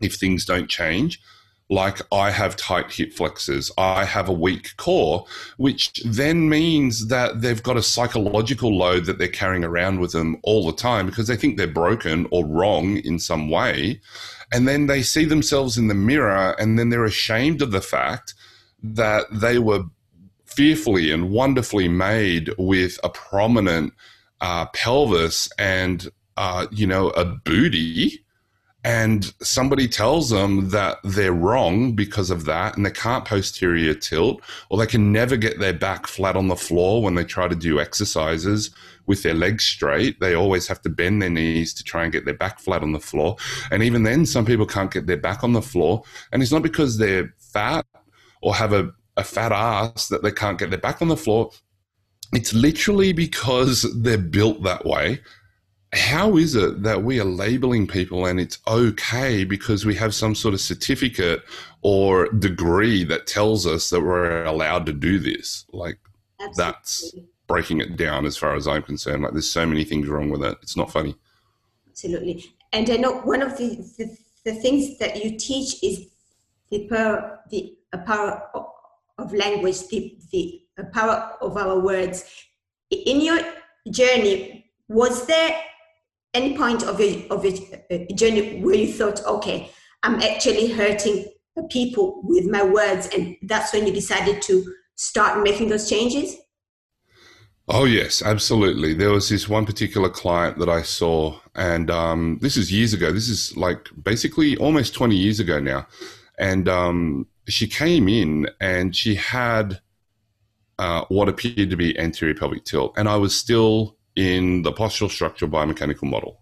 [0.00, 1.20] if things don't change.
[1.68, 7.40] Like, I have tight hip flexors, I have a weak core, which then means that
[7.40, 11.26] they've got a psychological load that they're carrying around with them all the time because
[11.26, 14.00] they think they're broken or wrong in some way.
[14.52, 18.34] And then they see themselves in the mirror and then they're ashamed of the fact
[18.94, 19.84] that they were
[20.44, 23.92] fearfully and wonderfully made with a prominent
[24.40, 28.22] uh, pelvis and uh, you know a booty.
[28.84, 34.40] And somebody tells them that they're wrong because of that and they can't posterior tilt
[34.70, 37.56] or they can never get their back flat on the floor when they try to
[37.56, 38.70] do exercises
[39.06, 40.20] with their legs straight.
[40.20, 42.92] They always have to bend their knees to try and get their back flat on
[42.92, 43.34] the floor.
[43.72, 46.04] And even then some people can't get their back on the floor.
[46.30, 47.84] And it's not because they're fat
[48.46, 51.50] or have a, a fat ass that they can't get their back on the floor.
[52.32, 55.20] It's literally because they're built that way.
[55.92, 60.36] How is it that we are labeling people and it's okay because we have some
[60.36, 61.42] sort of certificate
[61.82, 65.64] or degree that tells us that we're allowed to do this?
[65.72, 65.98] Like,
[66.38, 66.54] Absolutely.
[66.56, 67.14] that's
[67.48, 69.24] breaking it down as far as I'm concerned.
[69.24, 70.56] Like, there's so many things wrong with it.
[70.62, 71.16] It's not funny.
[71.88, 72.44] Absolutely.
[72.72, 76.06] And uh, I know one of the, the, the things that you teach is
[76.70, 78.42] the power, the power
[79.18, 82.24] of language, the, the power of our words.
[82.90, 83.40] In your
[83.90, 85.60] journey, was there
[86.34, 87.54] any point of your, of your
[87.90, 89.70] uh, journey where you thought, okay,
[90.02, 91.26] I'm actually hurting
[91.70, 96.36] people with my words, and that's when you decided to start making those changes?
[97.68, 98.94] Oh, yes, absolutely.
[98.94, 103.10] There was this one particular client that I saw, and um, this is years ago.
[103.10, 105.88] This is like basically almost 20 years ago now.
[106.38, 109.80] And um, she came in and she had
[110.78, 112.94] uh, what appeared to be anterior pelvic tilt.
[112.96, 116.38] And I was still in the postural structural biomechanical model.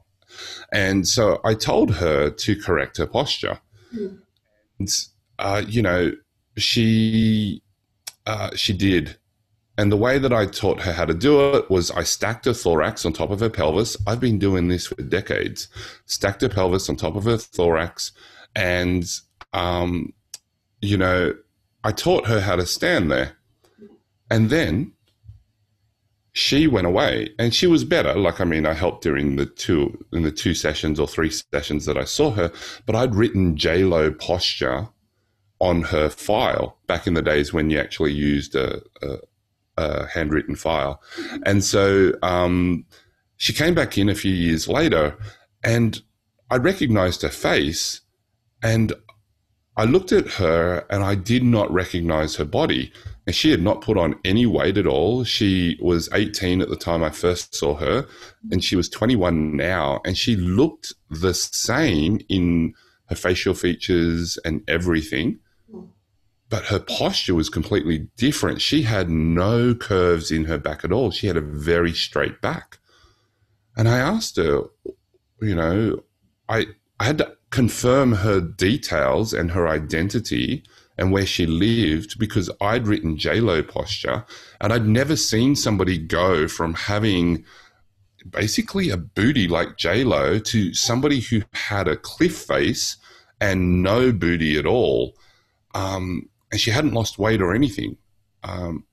[0.73, 3.61] And so I told her to correct her posture.
[3.95, 4.19] Mm.
[4.81, 4.89] And,
[5.39, 6.13] uh, you know,
[6.57, 7.63] she
[8.27, 9.17] uh, she did
[9.77, 12.55] and the way that I taught her how to do it was I stacked her
[12.55, 13.97] thorax on top of her pelvis.
[14.07, 15.69] I've been doing this for decades.
[16.07, 18.13] Stacked her pelvis on top of her thorax.
[18.55, 19.05] And,
[19.53, 20.13] um,
[20.85, 21.35] you know,
[21.83, 23.37] I taught her how to stand there.
[24.31, 24.93] And then
[26.33, 28.15] she went away and she was better.
[28.15, 31.31] Like, I mean, I helped her in the two, in the two sessions or three
[31.31, 32.51] sessions that I saw her,
[32.87, 34.89] but I'd written J-Lo posture
[35.61, 39.19] on her file back in the days when you actually used a, a
[39.77, 41.03] a handwritten file.
[41.45, 42.85] And so um,
[43.37, 45.19] she came back in a few years later,
[45.63, 46.01] and
[46.51, 48.01] I recognized her face,
[48.63, 48.93] and
[49.77, 52.93] I looked at her, and I did not recognize her body.
[53.27, 55.25] And she had not put on any weight at all.
[55.25, 58.07] She was 18 at the time I first saw her,
[58.51, 62.75] and she was 21 now, and she looked the same in
[63.09, 65.41] her facial features and everything
[66.55, 68.61] but her posture was completely different.
[68.61, 71.11] She had no curves in her back at all.
[71.11, 72.79] She had a very straight back.
[73.77, 74.63] And I asked her,
[75.41, 76.05] you know,
[76.49, 76.67] I,
[77.01, 80.65] I had to confirm her details and her identity
[80.99, 84.25] and where she lived because I'd written JLo posture
[84.61, 87.45] and I'd never seen somebody go from having
[88.29, 92.97] basically a booty like JLo to somebody who had a cliff face
[93.41, 95.17] and no booty at all.
[95.77, 97.99] Um, and she hadn't lost weight or anything.
[98.43, 98.85] Um,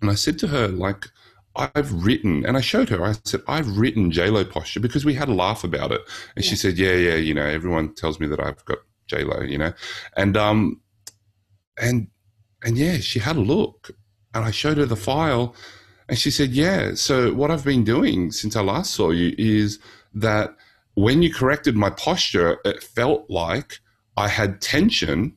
[0.00, 1.08] and I said to her, like,
[1.56, 5.28] I've written, and I showed her, I said, I've written JLo posture because we had
[5.28, 6.00] a laugh about it.
[6.34, 6.50] And yeah.
[6.50, 8.78] she said, yeah, yeah, you know, everyone tells me that I've got
[9.10, 9.72] JLo, you know,
[10.16, 10.80] and, um,
[11.80, 12.08] and,
[12.62, 13.90] and yeah, she had a look
[14.34, 15.54] and I showed her the file
[16.08, 16.94] and she said, yeah.
[16.94, 19.78] So what I've been doing since I last saw you is
[20.14, 20.56] that
[20.94, 23.80] when you corrected my posture, it felt like
[24.16, 25.36] I had tension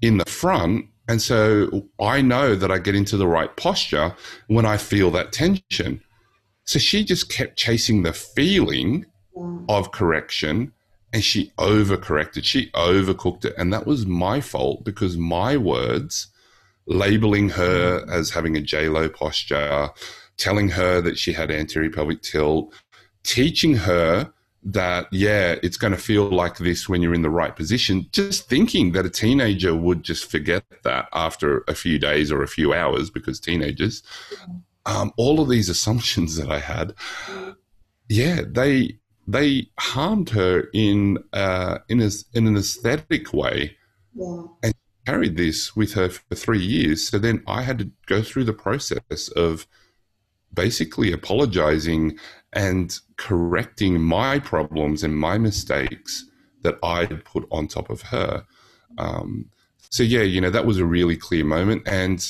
[0.00, 0.86] in the front.
[1.08, 4.14] And so I know that I get into the right posture
[4.46, 6.02] when I feel that tension.
[6.64, 9.64] So she just kept chasing the feeling mm.
[9.68, 10.72] of correction
[11.12, 12.44] and she overcorrected.
[12.44, 13.54] She overcooked it.
[13.58, 16.28] And that was my fault because my words,
[16.86, 18.10] labeling her mm.
[18.10, 19.90] as having a J-Lo posture,
[20.36, 22.72] telling her that she had anterior pelvic tilt,
[23.24, 24.32] teaching her
[24.64, 28.06] that yeah it's going to feel like this when you're in the right position.
[28.12, 32.48] Just thinking that a teenager would just forget that after a few days or a
[32.48, 34.02] few hours because teenagers
[34.86, 36.92] um, all of these assumptions that i had
[38.08, 43.76] yeah they they harmed her in uh, in, a, in an aesthetic way.
[44.14, 44.42] Yeah.
[44.62, 44.74] and
[45.06, 47.08] carried this with her for three years.
[47.08, 49.66] So then i had to go through the process of
[50.52, 52.18] basically apologizing
[52.52, 56.26] and correcting my problems and my mistakes
[56.62, 58.44] that I'd put on top of her.
[58.98, 59.50] Um,
[59.90, 61.82] so, yeah, you know, that was a really clear moment.
[61.86, 62.20] And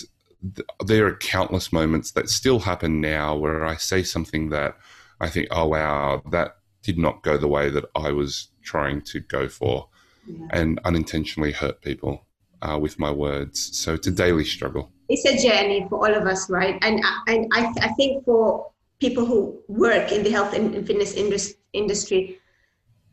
[0.56, 4.76] th- there are countless moments that still happen now where I say something that
[5.20, 9.20] I think, oh, wow, that did not go the way that I was trying to
[9.20, 9.88] go for
[10.26, 10.46] yeah.
[10.50, 12.26] and unintentionally hurt people
[12.62, 13.76] uh, with my words.
[13.76, 14.90] So, it's a daily struggle.
[15.08, 16.78] It's a journey for all of us, right?
[16.82, 18.71] And, and I, I think for
[19.02, 21.12] people who work in the health and fitness
[21.72, 22.38] industry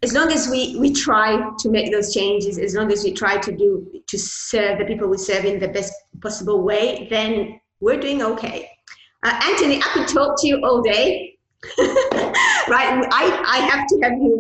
[0.03, 1.27] as long as we we try
[1.57, 3.69] to make those changes as long as we try to do
[4.11, 8.69] to serve the people we serve in the best possible way then we're doing okay.
[9.23, 11.35] Uh, anthony i could talk to you all day.
[12.73, 12.89] Right?
[13.21, 13.23] I,
[13.55, 14.31] I have to have you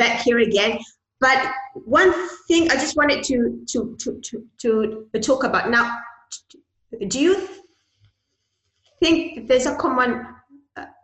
[0.00, 0.78] back here again.
[1.20, 1.38] But
[1.74, 2.12] one
[2.46, 3.36] thing i just wanted to
[3.72, 4.08] to to
[4.60, 4.70] to,
[5.12, 5.68] to talk about.
[5.76, 5.84] Now
[7.08, 7.34] do you
[9.02, 10.10] think there's a common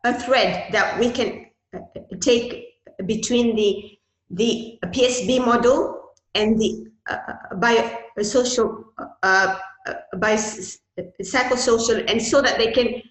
[0.04, 1.80] a thread that we can uh,
[2.20, 2.64] take
[3.06, 3.98] between the
[4.30, 6.00] the PSB model
[6.34, 10.36] and the uh, uh biosocial uh, uh, uh
[11.22, 13.02] psychosocial, and so that they can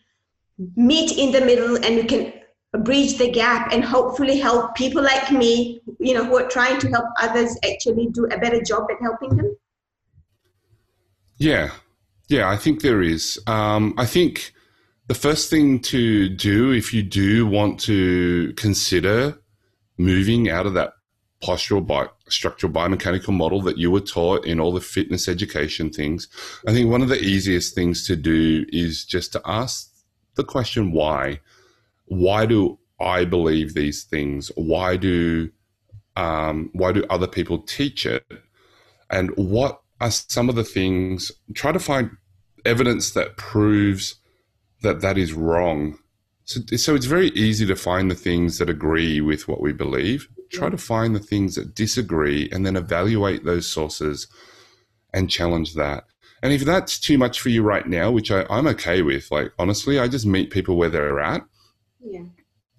[0.75, 2.33] meet in the middle and we can
[2.79, 6.87] bridge the gap and hopefully help people like me, you know, who are trying to
[6.89, 9.55] help others actually do a better job at helping them.
[11.37, 11.71] Yeah,
[12.29, 13.39] yeah, I think there is.
[13.47, 14.53] Um, I think
[15.11, 19.37] the first thing to do if you do want to consider
[19.97, 20.93] moving out of that
[21.43, 26.29] postural bi- structural biomechanical model that you were taught in all the fitness education things,
[26.65, 29.91] I think one of the easiest things to do is just to ask
[30.35, 31.41] the question why.
[32.05, 34.49] Why do I believe these things?
[34.55, 35.51] Why do
[36.15, 38.25] um, why do other people teach it?
[39.09, 41.33] And what are some of the things?
[41.53, 42.11] Try to find
[42.63, 44.15] evidence that proves
[44.81, 45.97] that that is wrong.
[46.45, 50.27] So, so it's very easy to find the things that agree with what we believe.
[50.51, 54.27] Try to find the things that disagree and then evaluate those sources
[55.13, 56.03] and challenge that.
[56.43, 59.53] And if that's too much for you right now, which I, I'm okay with, like
[59.59, 61.45] honestly, I just meet people where they're at.
[62.03, 62.23] Yeah.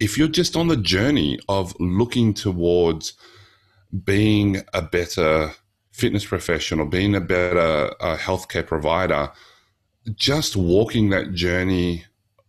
[0.00, 3.14] If you're just on the journey of looking towards
[4.05, 5.53] being a better
[5.92, 9.30] fitness professional, being a better uh, healthcare provider,
[10.14, 12.05] just walking that journey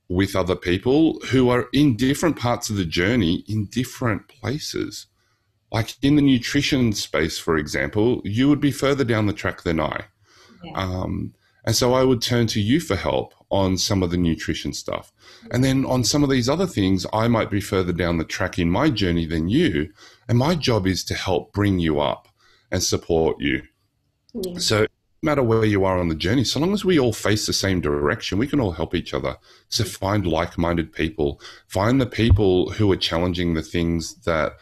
[0.09, 5.07] with other people who are in different parts of the journey in different places.
[5.71, 9.79] Like in the nutrition space, for example, you would be further down the track than
[9.79, 10.05] I.
[10.63, 10.71] Yeah.
[10.75, 11.33] Um,
[11.65, 15.11] and so I would turn to you for help on some of the nutrition stuff.
[15.51, 18.59] And then on some of these other things, I might be further down the track
[18.59, 19.93] in my journey than you.
[20.27, 22.27] And my job is to help bring you up
[22.71, 23.63] and support you.
[24.33, 24.57] Yeah.
[24.57, 24.87] So
[25.23, 27.81] matter where you are on the journey, so long as we all face the same
[27.81, 29.37] direction, we can all help each other.
[29.69, 29.97] So mm.
[29.97, 34.53] find like minded people, find the people who are challenging the things that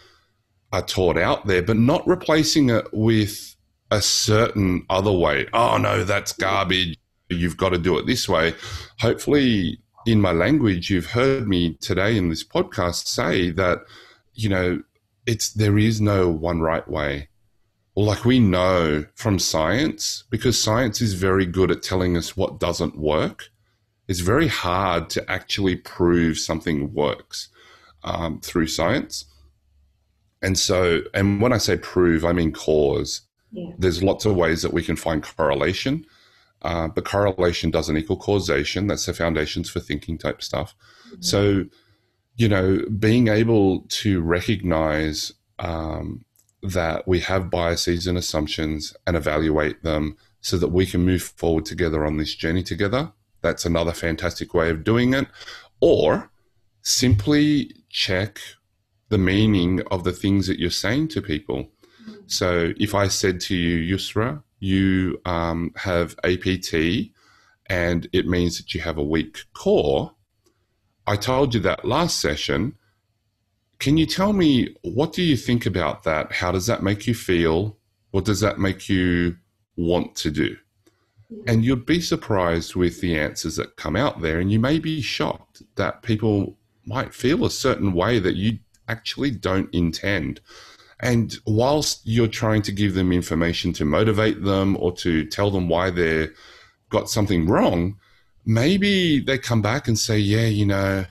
[0.71, 3.55] are taught out there, but not replacing it with
[3.89, 5.47] a certain other way.
[5.53, 6.39] Oh, no, that's mm.
[6.39, 6.97] garbage.
[7.29, 8.53] You've got to do it this way.
[8.99, 13.79] Hopefully, in my language, you've heard me today in this podcast say that,
[14.33, 14.83] you know,
[15.25, 17.29] it's there is no one right way
[17.95, 22.97] like we know from science, because science is very good at telling us what doesn't
[22.97, 23.49] work,
[24.07, 27.49] it's very hard to actually prove something works
[28.03, 29.25] um, through science.
[30.41, 33.21] And so, and when I say prove, I mean cause.
[33.51, 33.71] Yeah.
[33.77, 36.05] There's lots of ways that we can find correlation,
[36.61, 38.87] uh, but correlation doesn't equal causation.
[38.87, 40.73] That's the foundations for thinking type stuff.
[41.07, 41.21] Mm-hmm.
[41.21, 41.65] So,
[42.37, 46.23] you know, being able to recognize um,
[46.63, 51.65] that we have biases and assumptions and evaluate them so that we can move forward
[51.65, 53.11] together on this journey together.
[53.41, 55.27] That's another fantastic way of doing it.
[55.79, 56.31] Or
[56.81, 58.39] simply check
[59.09, 61.69] the meaning of the things that you're saying to people.
[62.27, 66.73] So if I said to you, Yusra, you um, have APT
[67.67, 70.13] and it means that you have a weak core,
[71.07, 72.77] I told you that last session
[73.81, 76.31] can you tell me what do you think about that?
[76.31, 77.77] How does that make you feel?
[78.11, 79.37] What does that make you
[79.75, 80.55] want to do?
[81.47, 85.01] And you'd be surprised with the answers that come out there, and you may be
[85.01, 90.41] shocked that people might feel a certain way that you actually don't intend.
[90.99, 95.67] And whilst you're trying to give them information to motivate them or to tell them
[95.67, 96.31] why they've
[96.89, 97.97] got something wrong,
[98.45, 101.05] maybe they come back and say, Yeah, you know,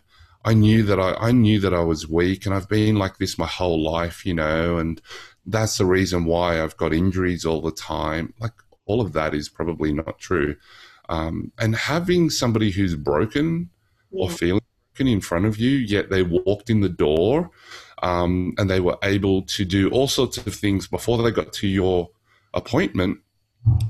[0.44, 3.38] I knew that I, I knew that I was weak and I've been like this
[3.38, 5.00] my whole life, you know, and
[5.44, 8.32] that's the reason why I've got injuries all the time.
[8.40, 8.54] Like
[8.86, 10.56] all of that is probably not true.
[11.08, 13.70] Um, and having somebody who's broken
[14.10, 14.24] yeah.
[14.24, 14.62] or feeling
[14.94, 17.50] broken in front of you, yet they walked in the door
[18.02, 21.68] um, and they were able to do all sorts of things before they got to
[21.68, 22.10] your
[22.54, 23.18] appointment.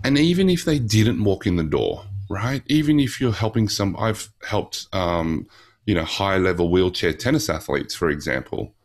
[0.02, 2.62] And even if they didn't walk in the door, right?
[2.66, 5.46] Even if you're helping some, I've helped um,
[5.90, 8.76] you know, high level wheelchair tennis athletes, for example,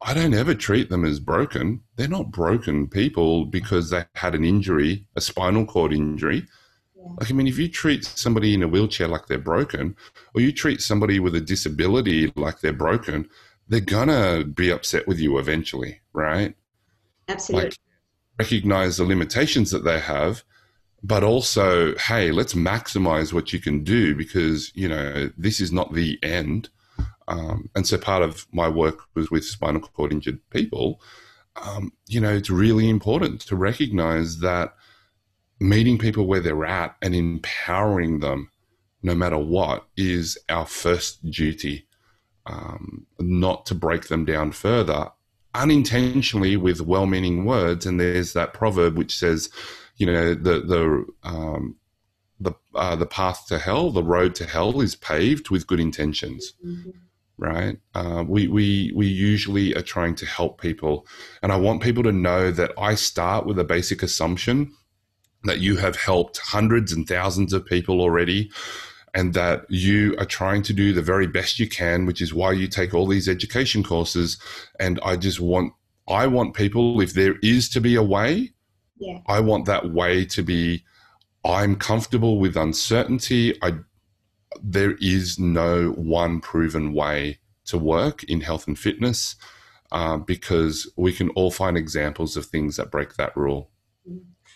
[0.00, 1.82] I don't ever treat them as broken.
[1.96, 6.46] They're not broken people because they had an injury, a spinal cord injury.
[6.96, 7.12] Yeah.
[7.20, 9.94] Like, I mean, if you treat somebody in a wheelchair like they're broken,
[10.34, 13.28] or you treat somebody with a disability like they're broken,
[13.68, 16.54] they're gonna be upset with you eventually, right?
[17.28, 17.68] Absolutely.
[17.68, 17.78] Like,
[18.38, 20.44] recognize the limitations that they have
[21.02, 25.94] but also, hey, let's maximize what you can do because, you know, this is not
[25.94, 26.68] the end.
[27.28, 31.00] Um, and so part of my work was with spinal cord injured people.
[31.62, 34.74] Um, you know, it's really important to recognize that
[35.60, 38.50] meeting people where they're at and empowering them,
[39.02, 41.86] no matter what, is our first duty.
[42.46, 45.10] Um, not to break them down further
[45.54, 47.86] unintentionally with well meaning words.
[47.86, 49.50] And there's that proverb which says,
[49.98, 51.76] you know the the um,
[52.40, 56.54] the uh, the path to hell, the road to hell, is paved with good intentions.
[56.64, 56.90] Mm-hmm.
[57.36, 57.78] Right?
[57.94, 61.06] Uh, we we we usually are trying to help people,
[61.42, 64.72] and I want people to know that I start with a basic assumption
[65.44, 68.50] that you have helped hundreds and thousands of people already
[69.14, 72.52] and that you are trying to do the very best you can, which is why
[72.52, 74.38] you take all these education courses.
[74.78, 75.72] And I just want,
[76.08, 78.52] I want people, if there is to be a way,
[78.98, 79.20] yeah.
[79.26, 80.84] I want that way to be,
[81.44, 83.56] I'm comfortable with uncertainty.
[83.62, 83.74] I,
[84.62, 89.36] there is no one proven way to work in health and fitness
[89.92, 93.70] uh, because we can all find examples of things that break that rule.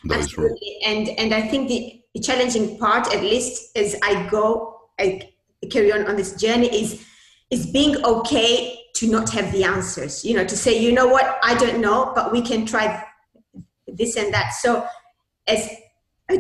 [0.05, 0.79] Those Absolutely.
[0.85, 0.85] Rules.
[0.85, 5.33] And, and I think the the challenging part, at least as I go, I
[5.71, 7.05] carry on on this journey, is
[7.51, 10.25] is being okay to not have the answers.
[10.25, 13.05] You know, to say, you know what, I don't know, but we can try
[13.97, 14.53] this and that.
[14.55, 14.87] So,
[15.47, 15.69] as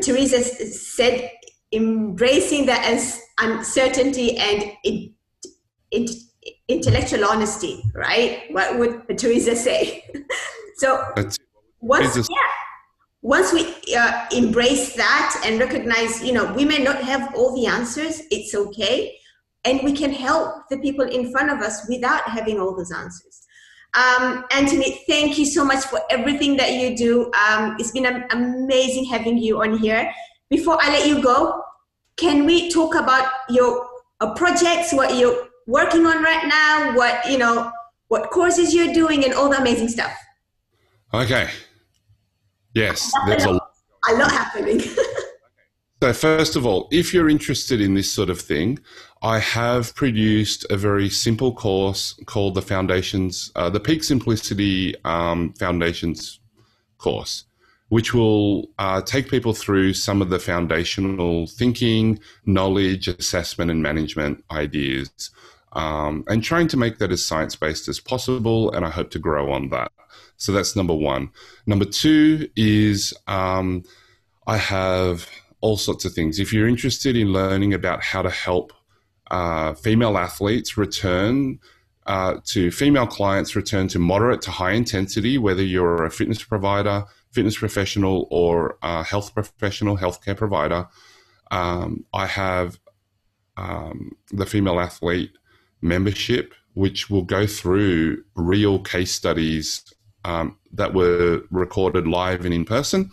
[0.02, 1.30] Teresa said,
[1.72, 5.12] embracing that as uncertainty and it,
[5.90, 6.10] it,
[6.68, 8.44] intellectual honesty, right?
[8.50, 10.04] What would Teresa say?
[10.76, 11.02] so,
[11.80, 12.36] once, yeah
[13.22, 17.66] once we uh, embrace that and recognize, you know, we may not have all the
[17.66, 19.16] answers, it's okay.
[19.64, 23.41] And we can help the people in front of us without having all those answers.
[23.94, 27.30] Um, Anthony, thank you so much for everything that you do.
[27.34, 30.10] Um, it's been amazing having you on here.
[30.48, 31.62] Before I let you go,
[32.16, 33.86] can we talk about your
[34.20, 37.70] uh, projects, what you're working on right now, what, you know,
[38.08, 40.12] what courses you're doing and all the amazing stuff?
[41.12, 41.48] Okay.
[42.74, 44.80] Yes, there's a, a lot happening.
[46.02, 48.80] So, first of all, if you're interested in this sort of thing,
[49.22, 55.52] I have produced a very simple course called the Foundations, uh, the Peak Simplicity um,
[55.60, 56.40] Foundations
[56.98, 57.44] course,
[57.88, 64.42] which will uh, take people through some of the foundational thinking, knowledge, assessment, and management
[64.50, 65.30] ideas.
[65.74, 68.72] Um, and trying to make that as science based as possible.
[68.72, 69.92] And I hope to grow on that.
[70.36, 71.30] So that's number one.
[71.64, 73.84] Number two is um,
[74.48, 75.28] I have
[75.62, 76.38] all sorts of things.
[76.38, 78.72] If you're interested in learning about how to help
[79.30, 81.58] uh, female athletes return
[82.06, 87.04] uh, to female clients return to moderate to high intensity, whether you're a fitness provider,
[87.30, 90.88] fitness professional, or a health professional, healthcare provider,
[91.52, 92.78] um, I have
[93.56, 95.32] um, the female athlete
[95.80, 99.84] membership, which will go through real case studies
[100.24, 103.12] um, that were recorded live and in person.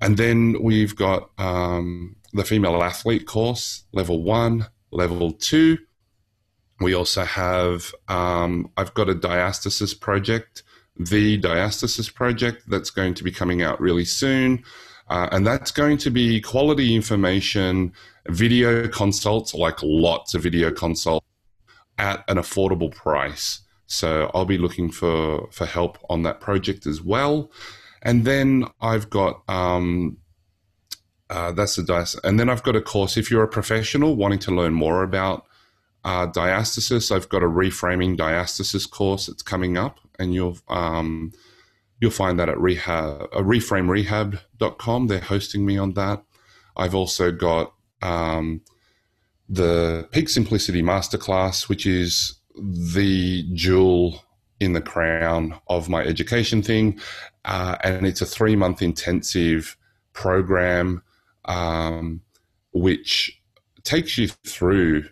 [0.00, 5.78] And then we've got um, the female athlete course, level one, level two.
[6.80, 10.62] We also have, um, I've got a diastasis project,
[10.96, 14.64] the diastasis project that's going to be coming out really soon.
[15.08, 17.92] Uh, and that's going to be quality information,
[18.28, 21.26] video consults, like lots of video consults
[21.98, 23.60] at an affordable price.
[23.86, 27.50] So I'll be looking for for help on that project as well.
[28.04, 30.18] And then I've got um,
[31.30, 32.16] uh, that's the dice.
[32.22, 33.16] And then I've got a course.
[33.16, 35.46] If you're a professional wanting to learn more about
[36.04, 41.32] uh, diastasis, I've got a reframing diastasis course that's coming up, and you'll um,
[42.00, 45.06] you'll find that at rehab uh, reframerehab.com.
[45.06, 46.22] They're hosting me on that.
[46.76, 48.60] I've also got um,
[49.48, 54.23] the Peak Simplicity Masterclass, which is the jewel
[54.60, 56.98] in the crown of my education thing.
[57.44, 59.76] Uh, and it's a three month intensive
[60.12, 61.02] program
[61.44, 62.20] um,
[62.72, 63.40] which
[63.82, 65.04] takes you through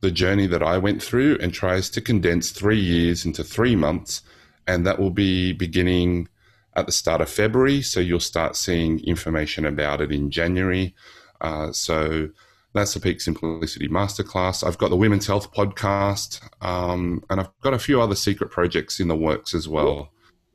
[0.00, 4.22] the journey that I went through and tries to condense three years into three months.
[4.66, 6.28] And that will be beginning
[6.76, 7.82] at the start of February.
[7.82, 10.94] So you'll start seeing information about it in January.
[11.40, 12.30] Uh, so
[12.74, 14.66] that's the Peak Simplicity Masterclass.
[14.66, 18.98] I've got the Women's Health podcast, um, and I've got a few other secret projects
[18.98, 20.10] in the works as well.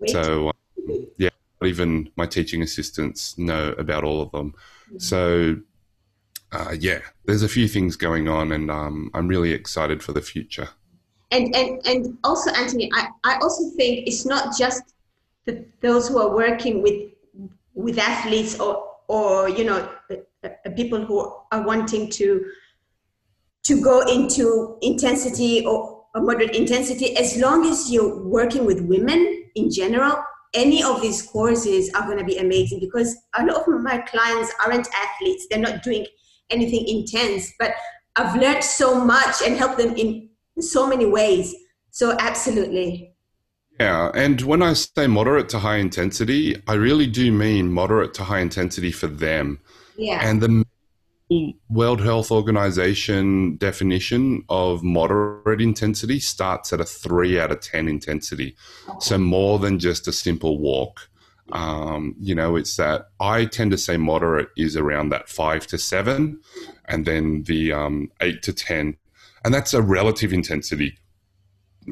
[0.07, 1.29] So, uh, yeah,
[1.63, 4.53] even my teaching assistants know about all of them.
[4.87, 4.99] Mm-hmm.
[4.99, 5.57] So,
[6.51, 10.21] uh, yeah, there's a few things going on, and um, I'm really excited for the
[10.21, 10.67] future.
[11.31, 14.83] And and and also, Anthony, I, I also think it's not just
[15.45, 17.11] the, those who are working with
[17.75, 19.89] with athletes or or you know
[20.43, 21.19] Uh, people who
[21.51, 22.45] are wanting to
[23.63, 29.43] to go into intensity or a moderate intensity as long as you're working with women
[29.55, 30.23] in general
[30.53, 34.51] any of these courses are going to be amazing because a lot of my clients
[34.65, 35.45] aren't athletes.
[35.49, 36.07] They're not doing
[36.49, 37.73] anything intense but
[38.15, 40.29] i've learned so much and helped them in
[40.61, 41.55] so many ways.
[41.91, 43.13] So absolutely.
[43.79, 48.25] Yeah, and when I say moderate to high intensity, I really do mean moderate to
[48.25, 49.59] high intensity for them.
[49.99, 50.27] Yeah.
[50.27, 50.65] And the
[51.69, 58.55] World Health Organization definition of moderate intensity starts at a three out of 10 intensity.
[58.87, 58.97] Okay.
[58.99, 61.09] So more than just a simple walk.
[61.51, 65.77] Um, you know, it's that I tend to say moderate is around that five to
[65.77, 66.39] seven,
[66.85, 68.97] and then the um, eight to 10.
[69.43, 70.97] And that's a relative intensity.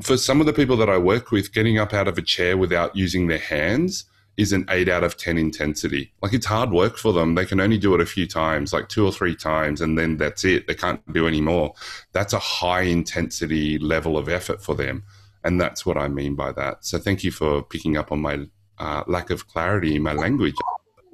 [0.02, 2.56] For some of the people that I work with, getting up out of a chair
[2.56, 4.06] without using their hands
[4.38, 6.14] is an eight out of 10 intensity.
[6.22, 7.36] Like it's hard work for them.
[7.36, 10.18] They can only do it a few times, like two or three times, and then
[10.18, 10.68] that's it.
[10.68, 11.74] They can't do any more.
[12.14, 15.04] That's a high intensity level of effort for them.
[15.44, 16.86] And that's what I mean by that.
[16.86, 18.46] So thank you for picking up on my
[18.78, 20.56] uh, lack of clarity in my language.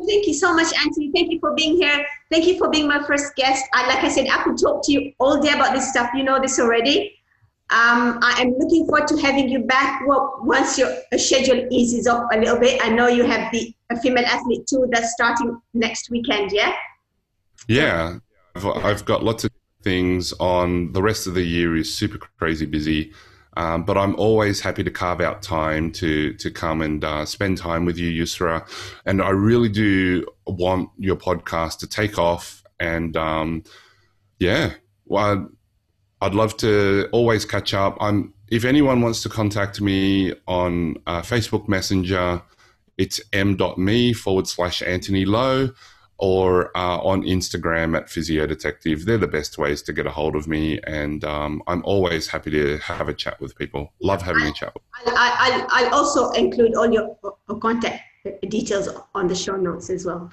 [0.05, 1.11] Thank you so much, Anthony.
[1.13, 2.05] Thank you for being here.
[2.29, 3.63] Thank you for being my first guest.
[3.73, 6.09] I, like I said, I could talk to you all day about this stuff.
[6.13, 7.22] You know this already.
[7.73, 12.37] Um, I am looking forward to having you back once your schedule eases up a
[12.37, 12.79] little bit.
[12.85, 16.75] I know you have the a female athlete too that's starting next weekend, yeah?
[17.67, 18.17] Yeah,
[18.55, 19.49] I've, I've got lots of
[19.81, 20.91] things on.
[20.91, 23.11] The rest of the year is super crazy busy.
[23.57, 27.57] Um, but I'm always happy to carve out time to to come and uh, spend
[27.57, 28.67] time with you, Yusra.
[29.07, 32.63] And I really do want your podcast to take off.
[32.79, 33.63] And um,
[34.37, 34.73] yeah,
[35.05, 35.49] well,
[36.23, 37.97] I'd love to always catch up.
[37.99, 42.41] I'm if anyone wants to contact me on uh, Facebook Messenger,
[42.97, 45.71] it's m.me forward slash Anthony Lowe
[46.19, 49.05] or uh, on Instagram at Physio Detective.
[49.05, 52.51] They're the best ways to get a hold of me, and um, I'm always happy
[52.51, 53.91] to have a chat with people.
[54.01, 54.73] Love having I, a chat.
[55.07, 57.17] I, I, I'll also include all your
[57.59, 58.03] contact
[58.47, 60.31] details on the show notes as well.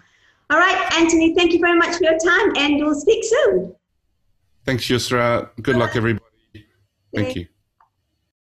[0.51, 3.75] All right, Anthony, thank you very much for your time, and we'll speak soon.
[4.65, 5.51] Thanks, Yusra.
[5.61, 6.25] Good luck, everybody.
[7.15, 7.47] Thank you.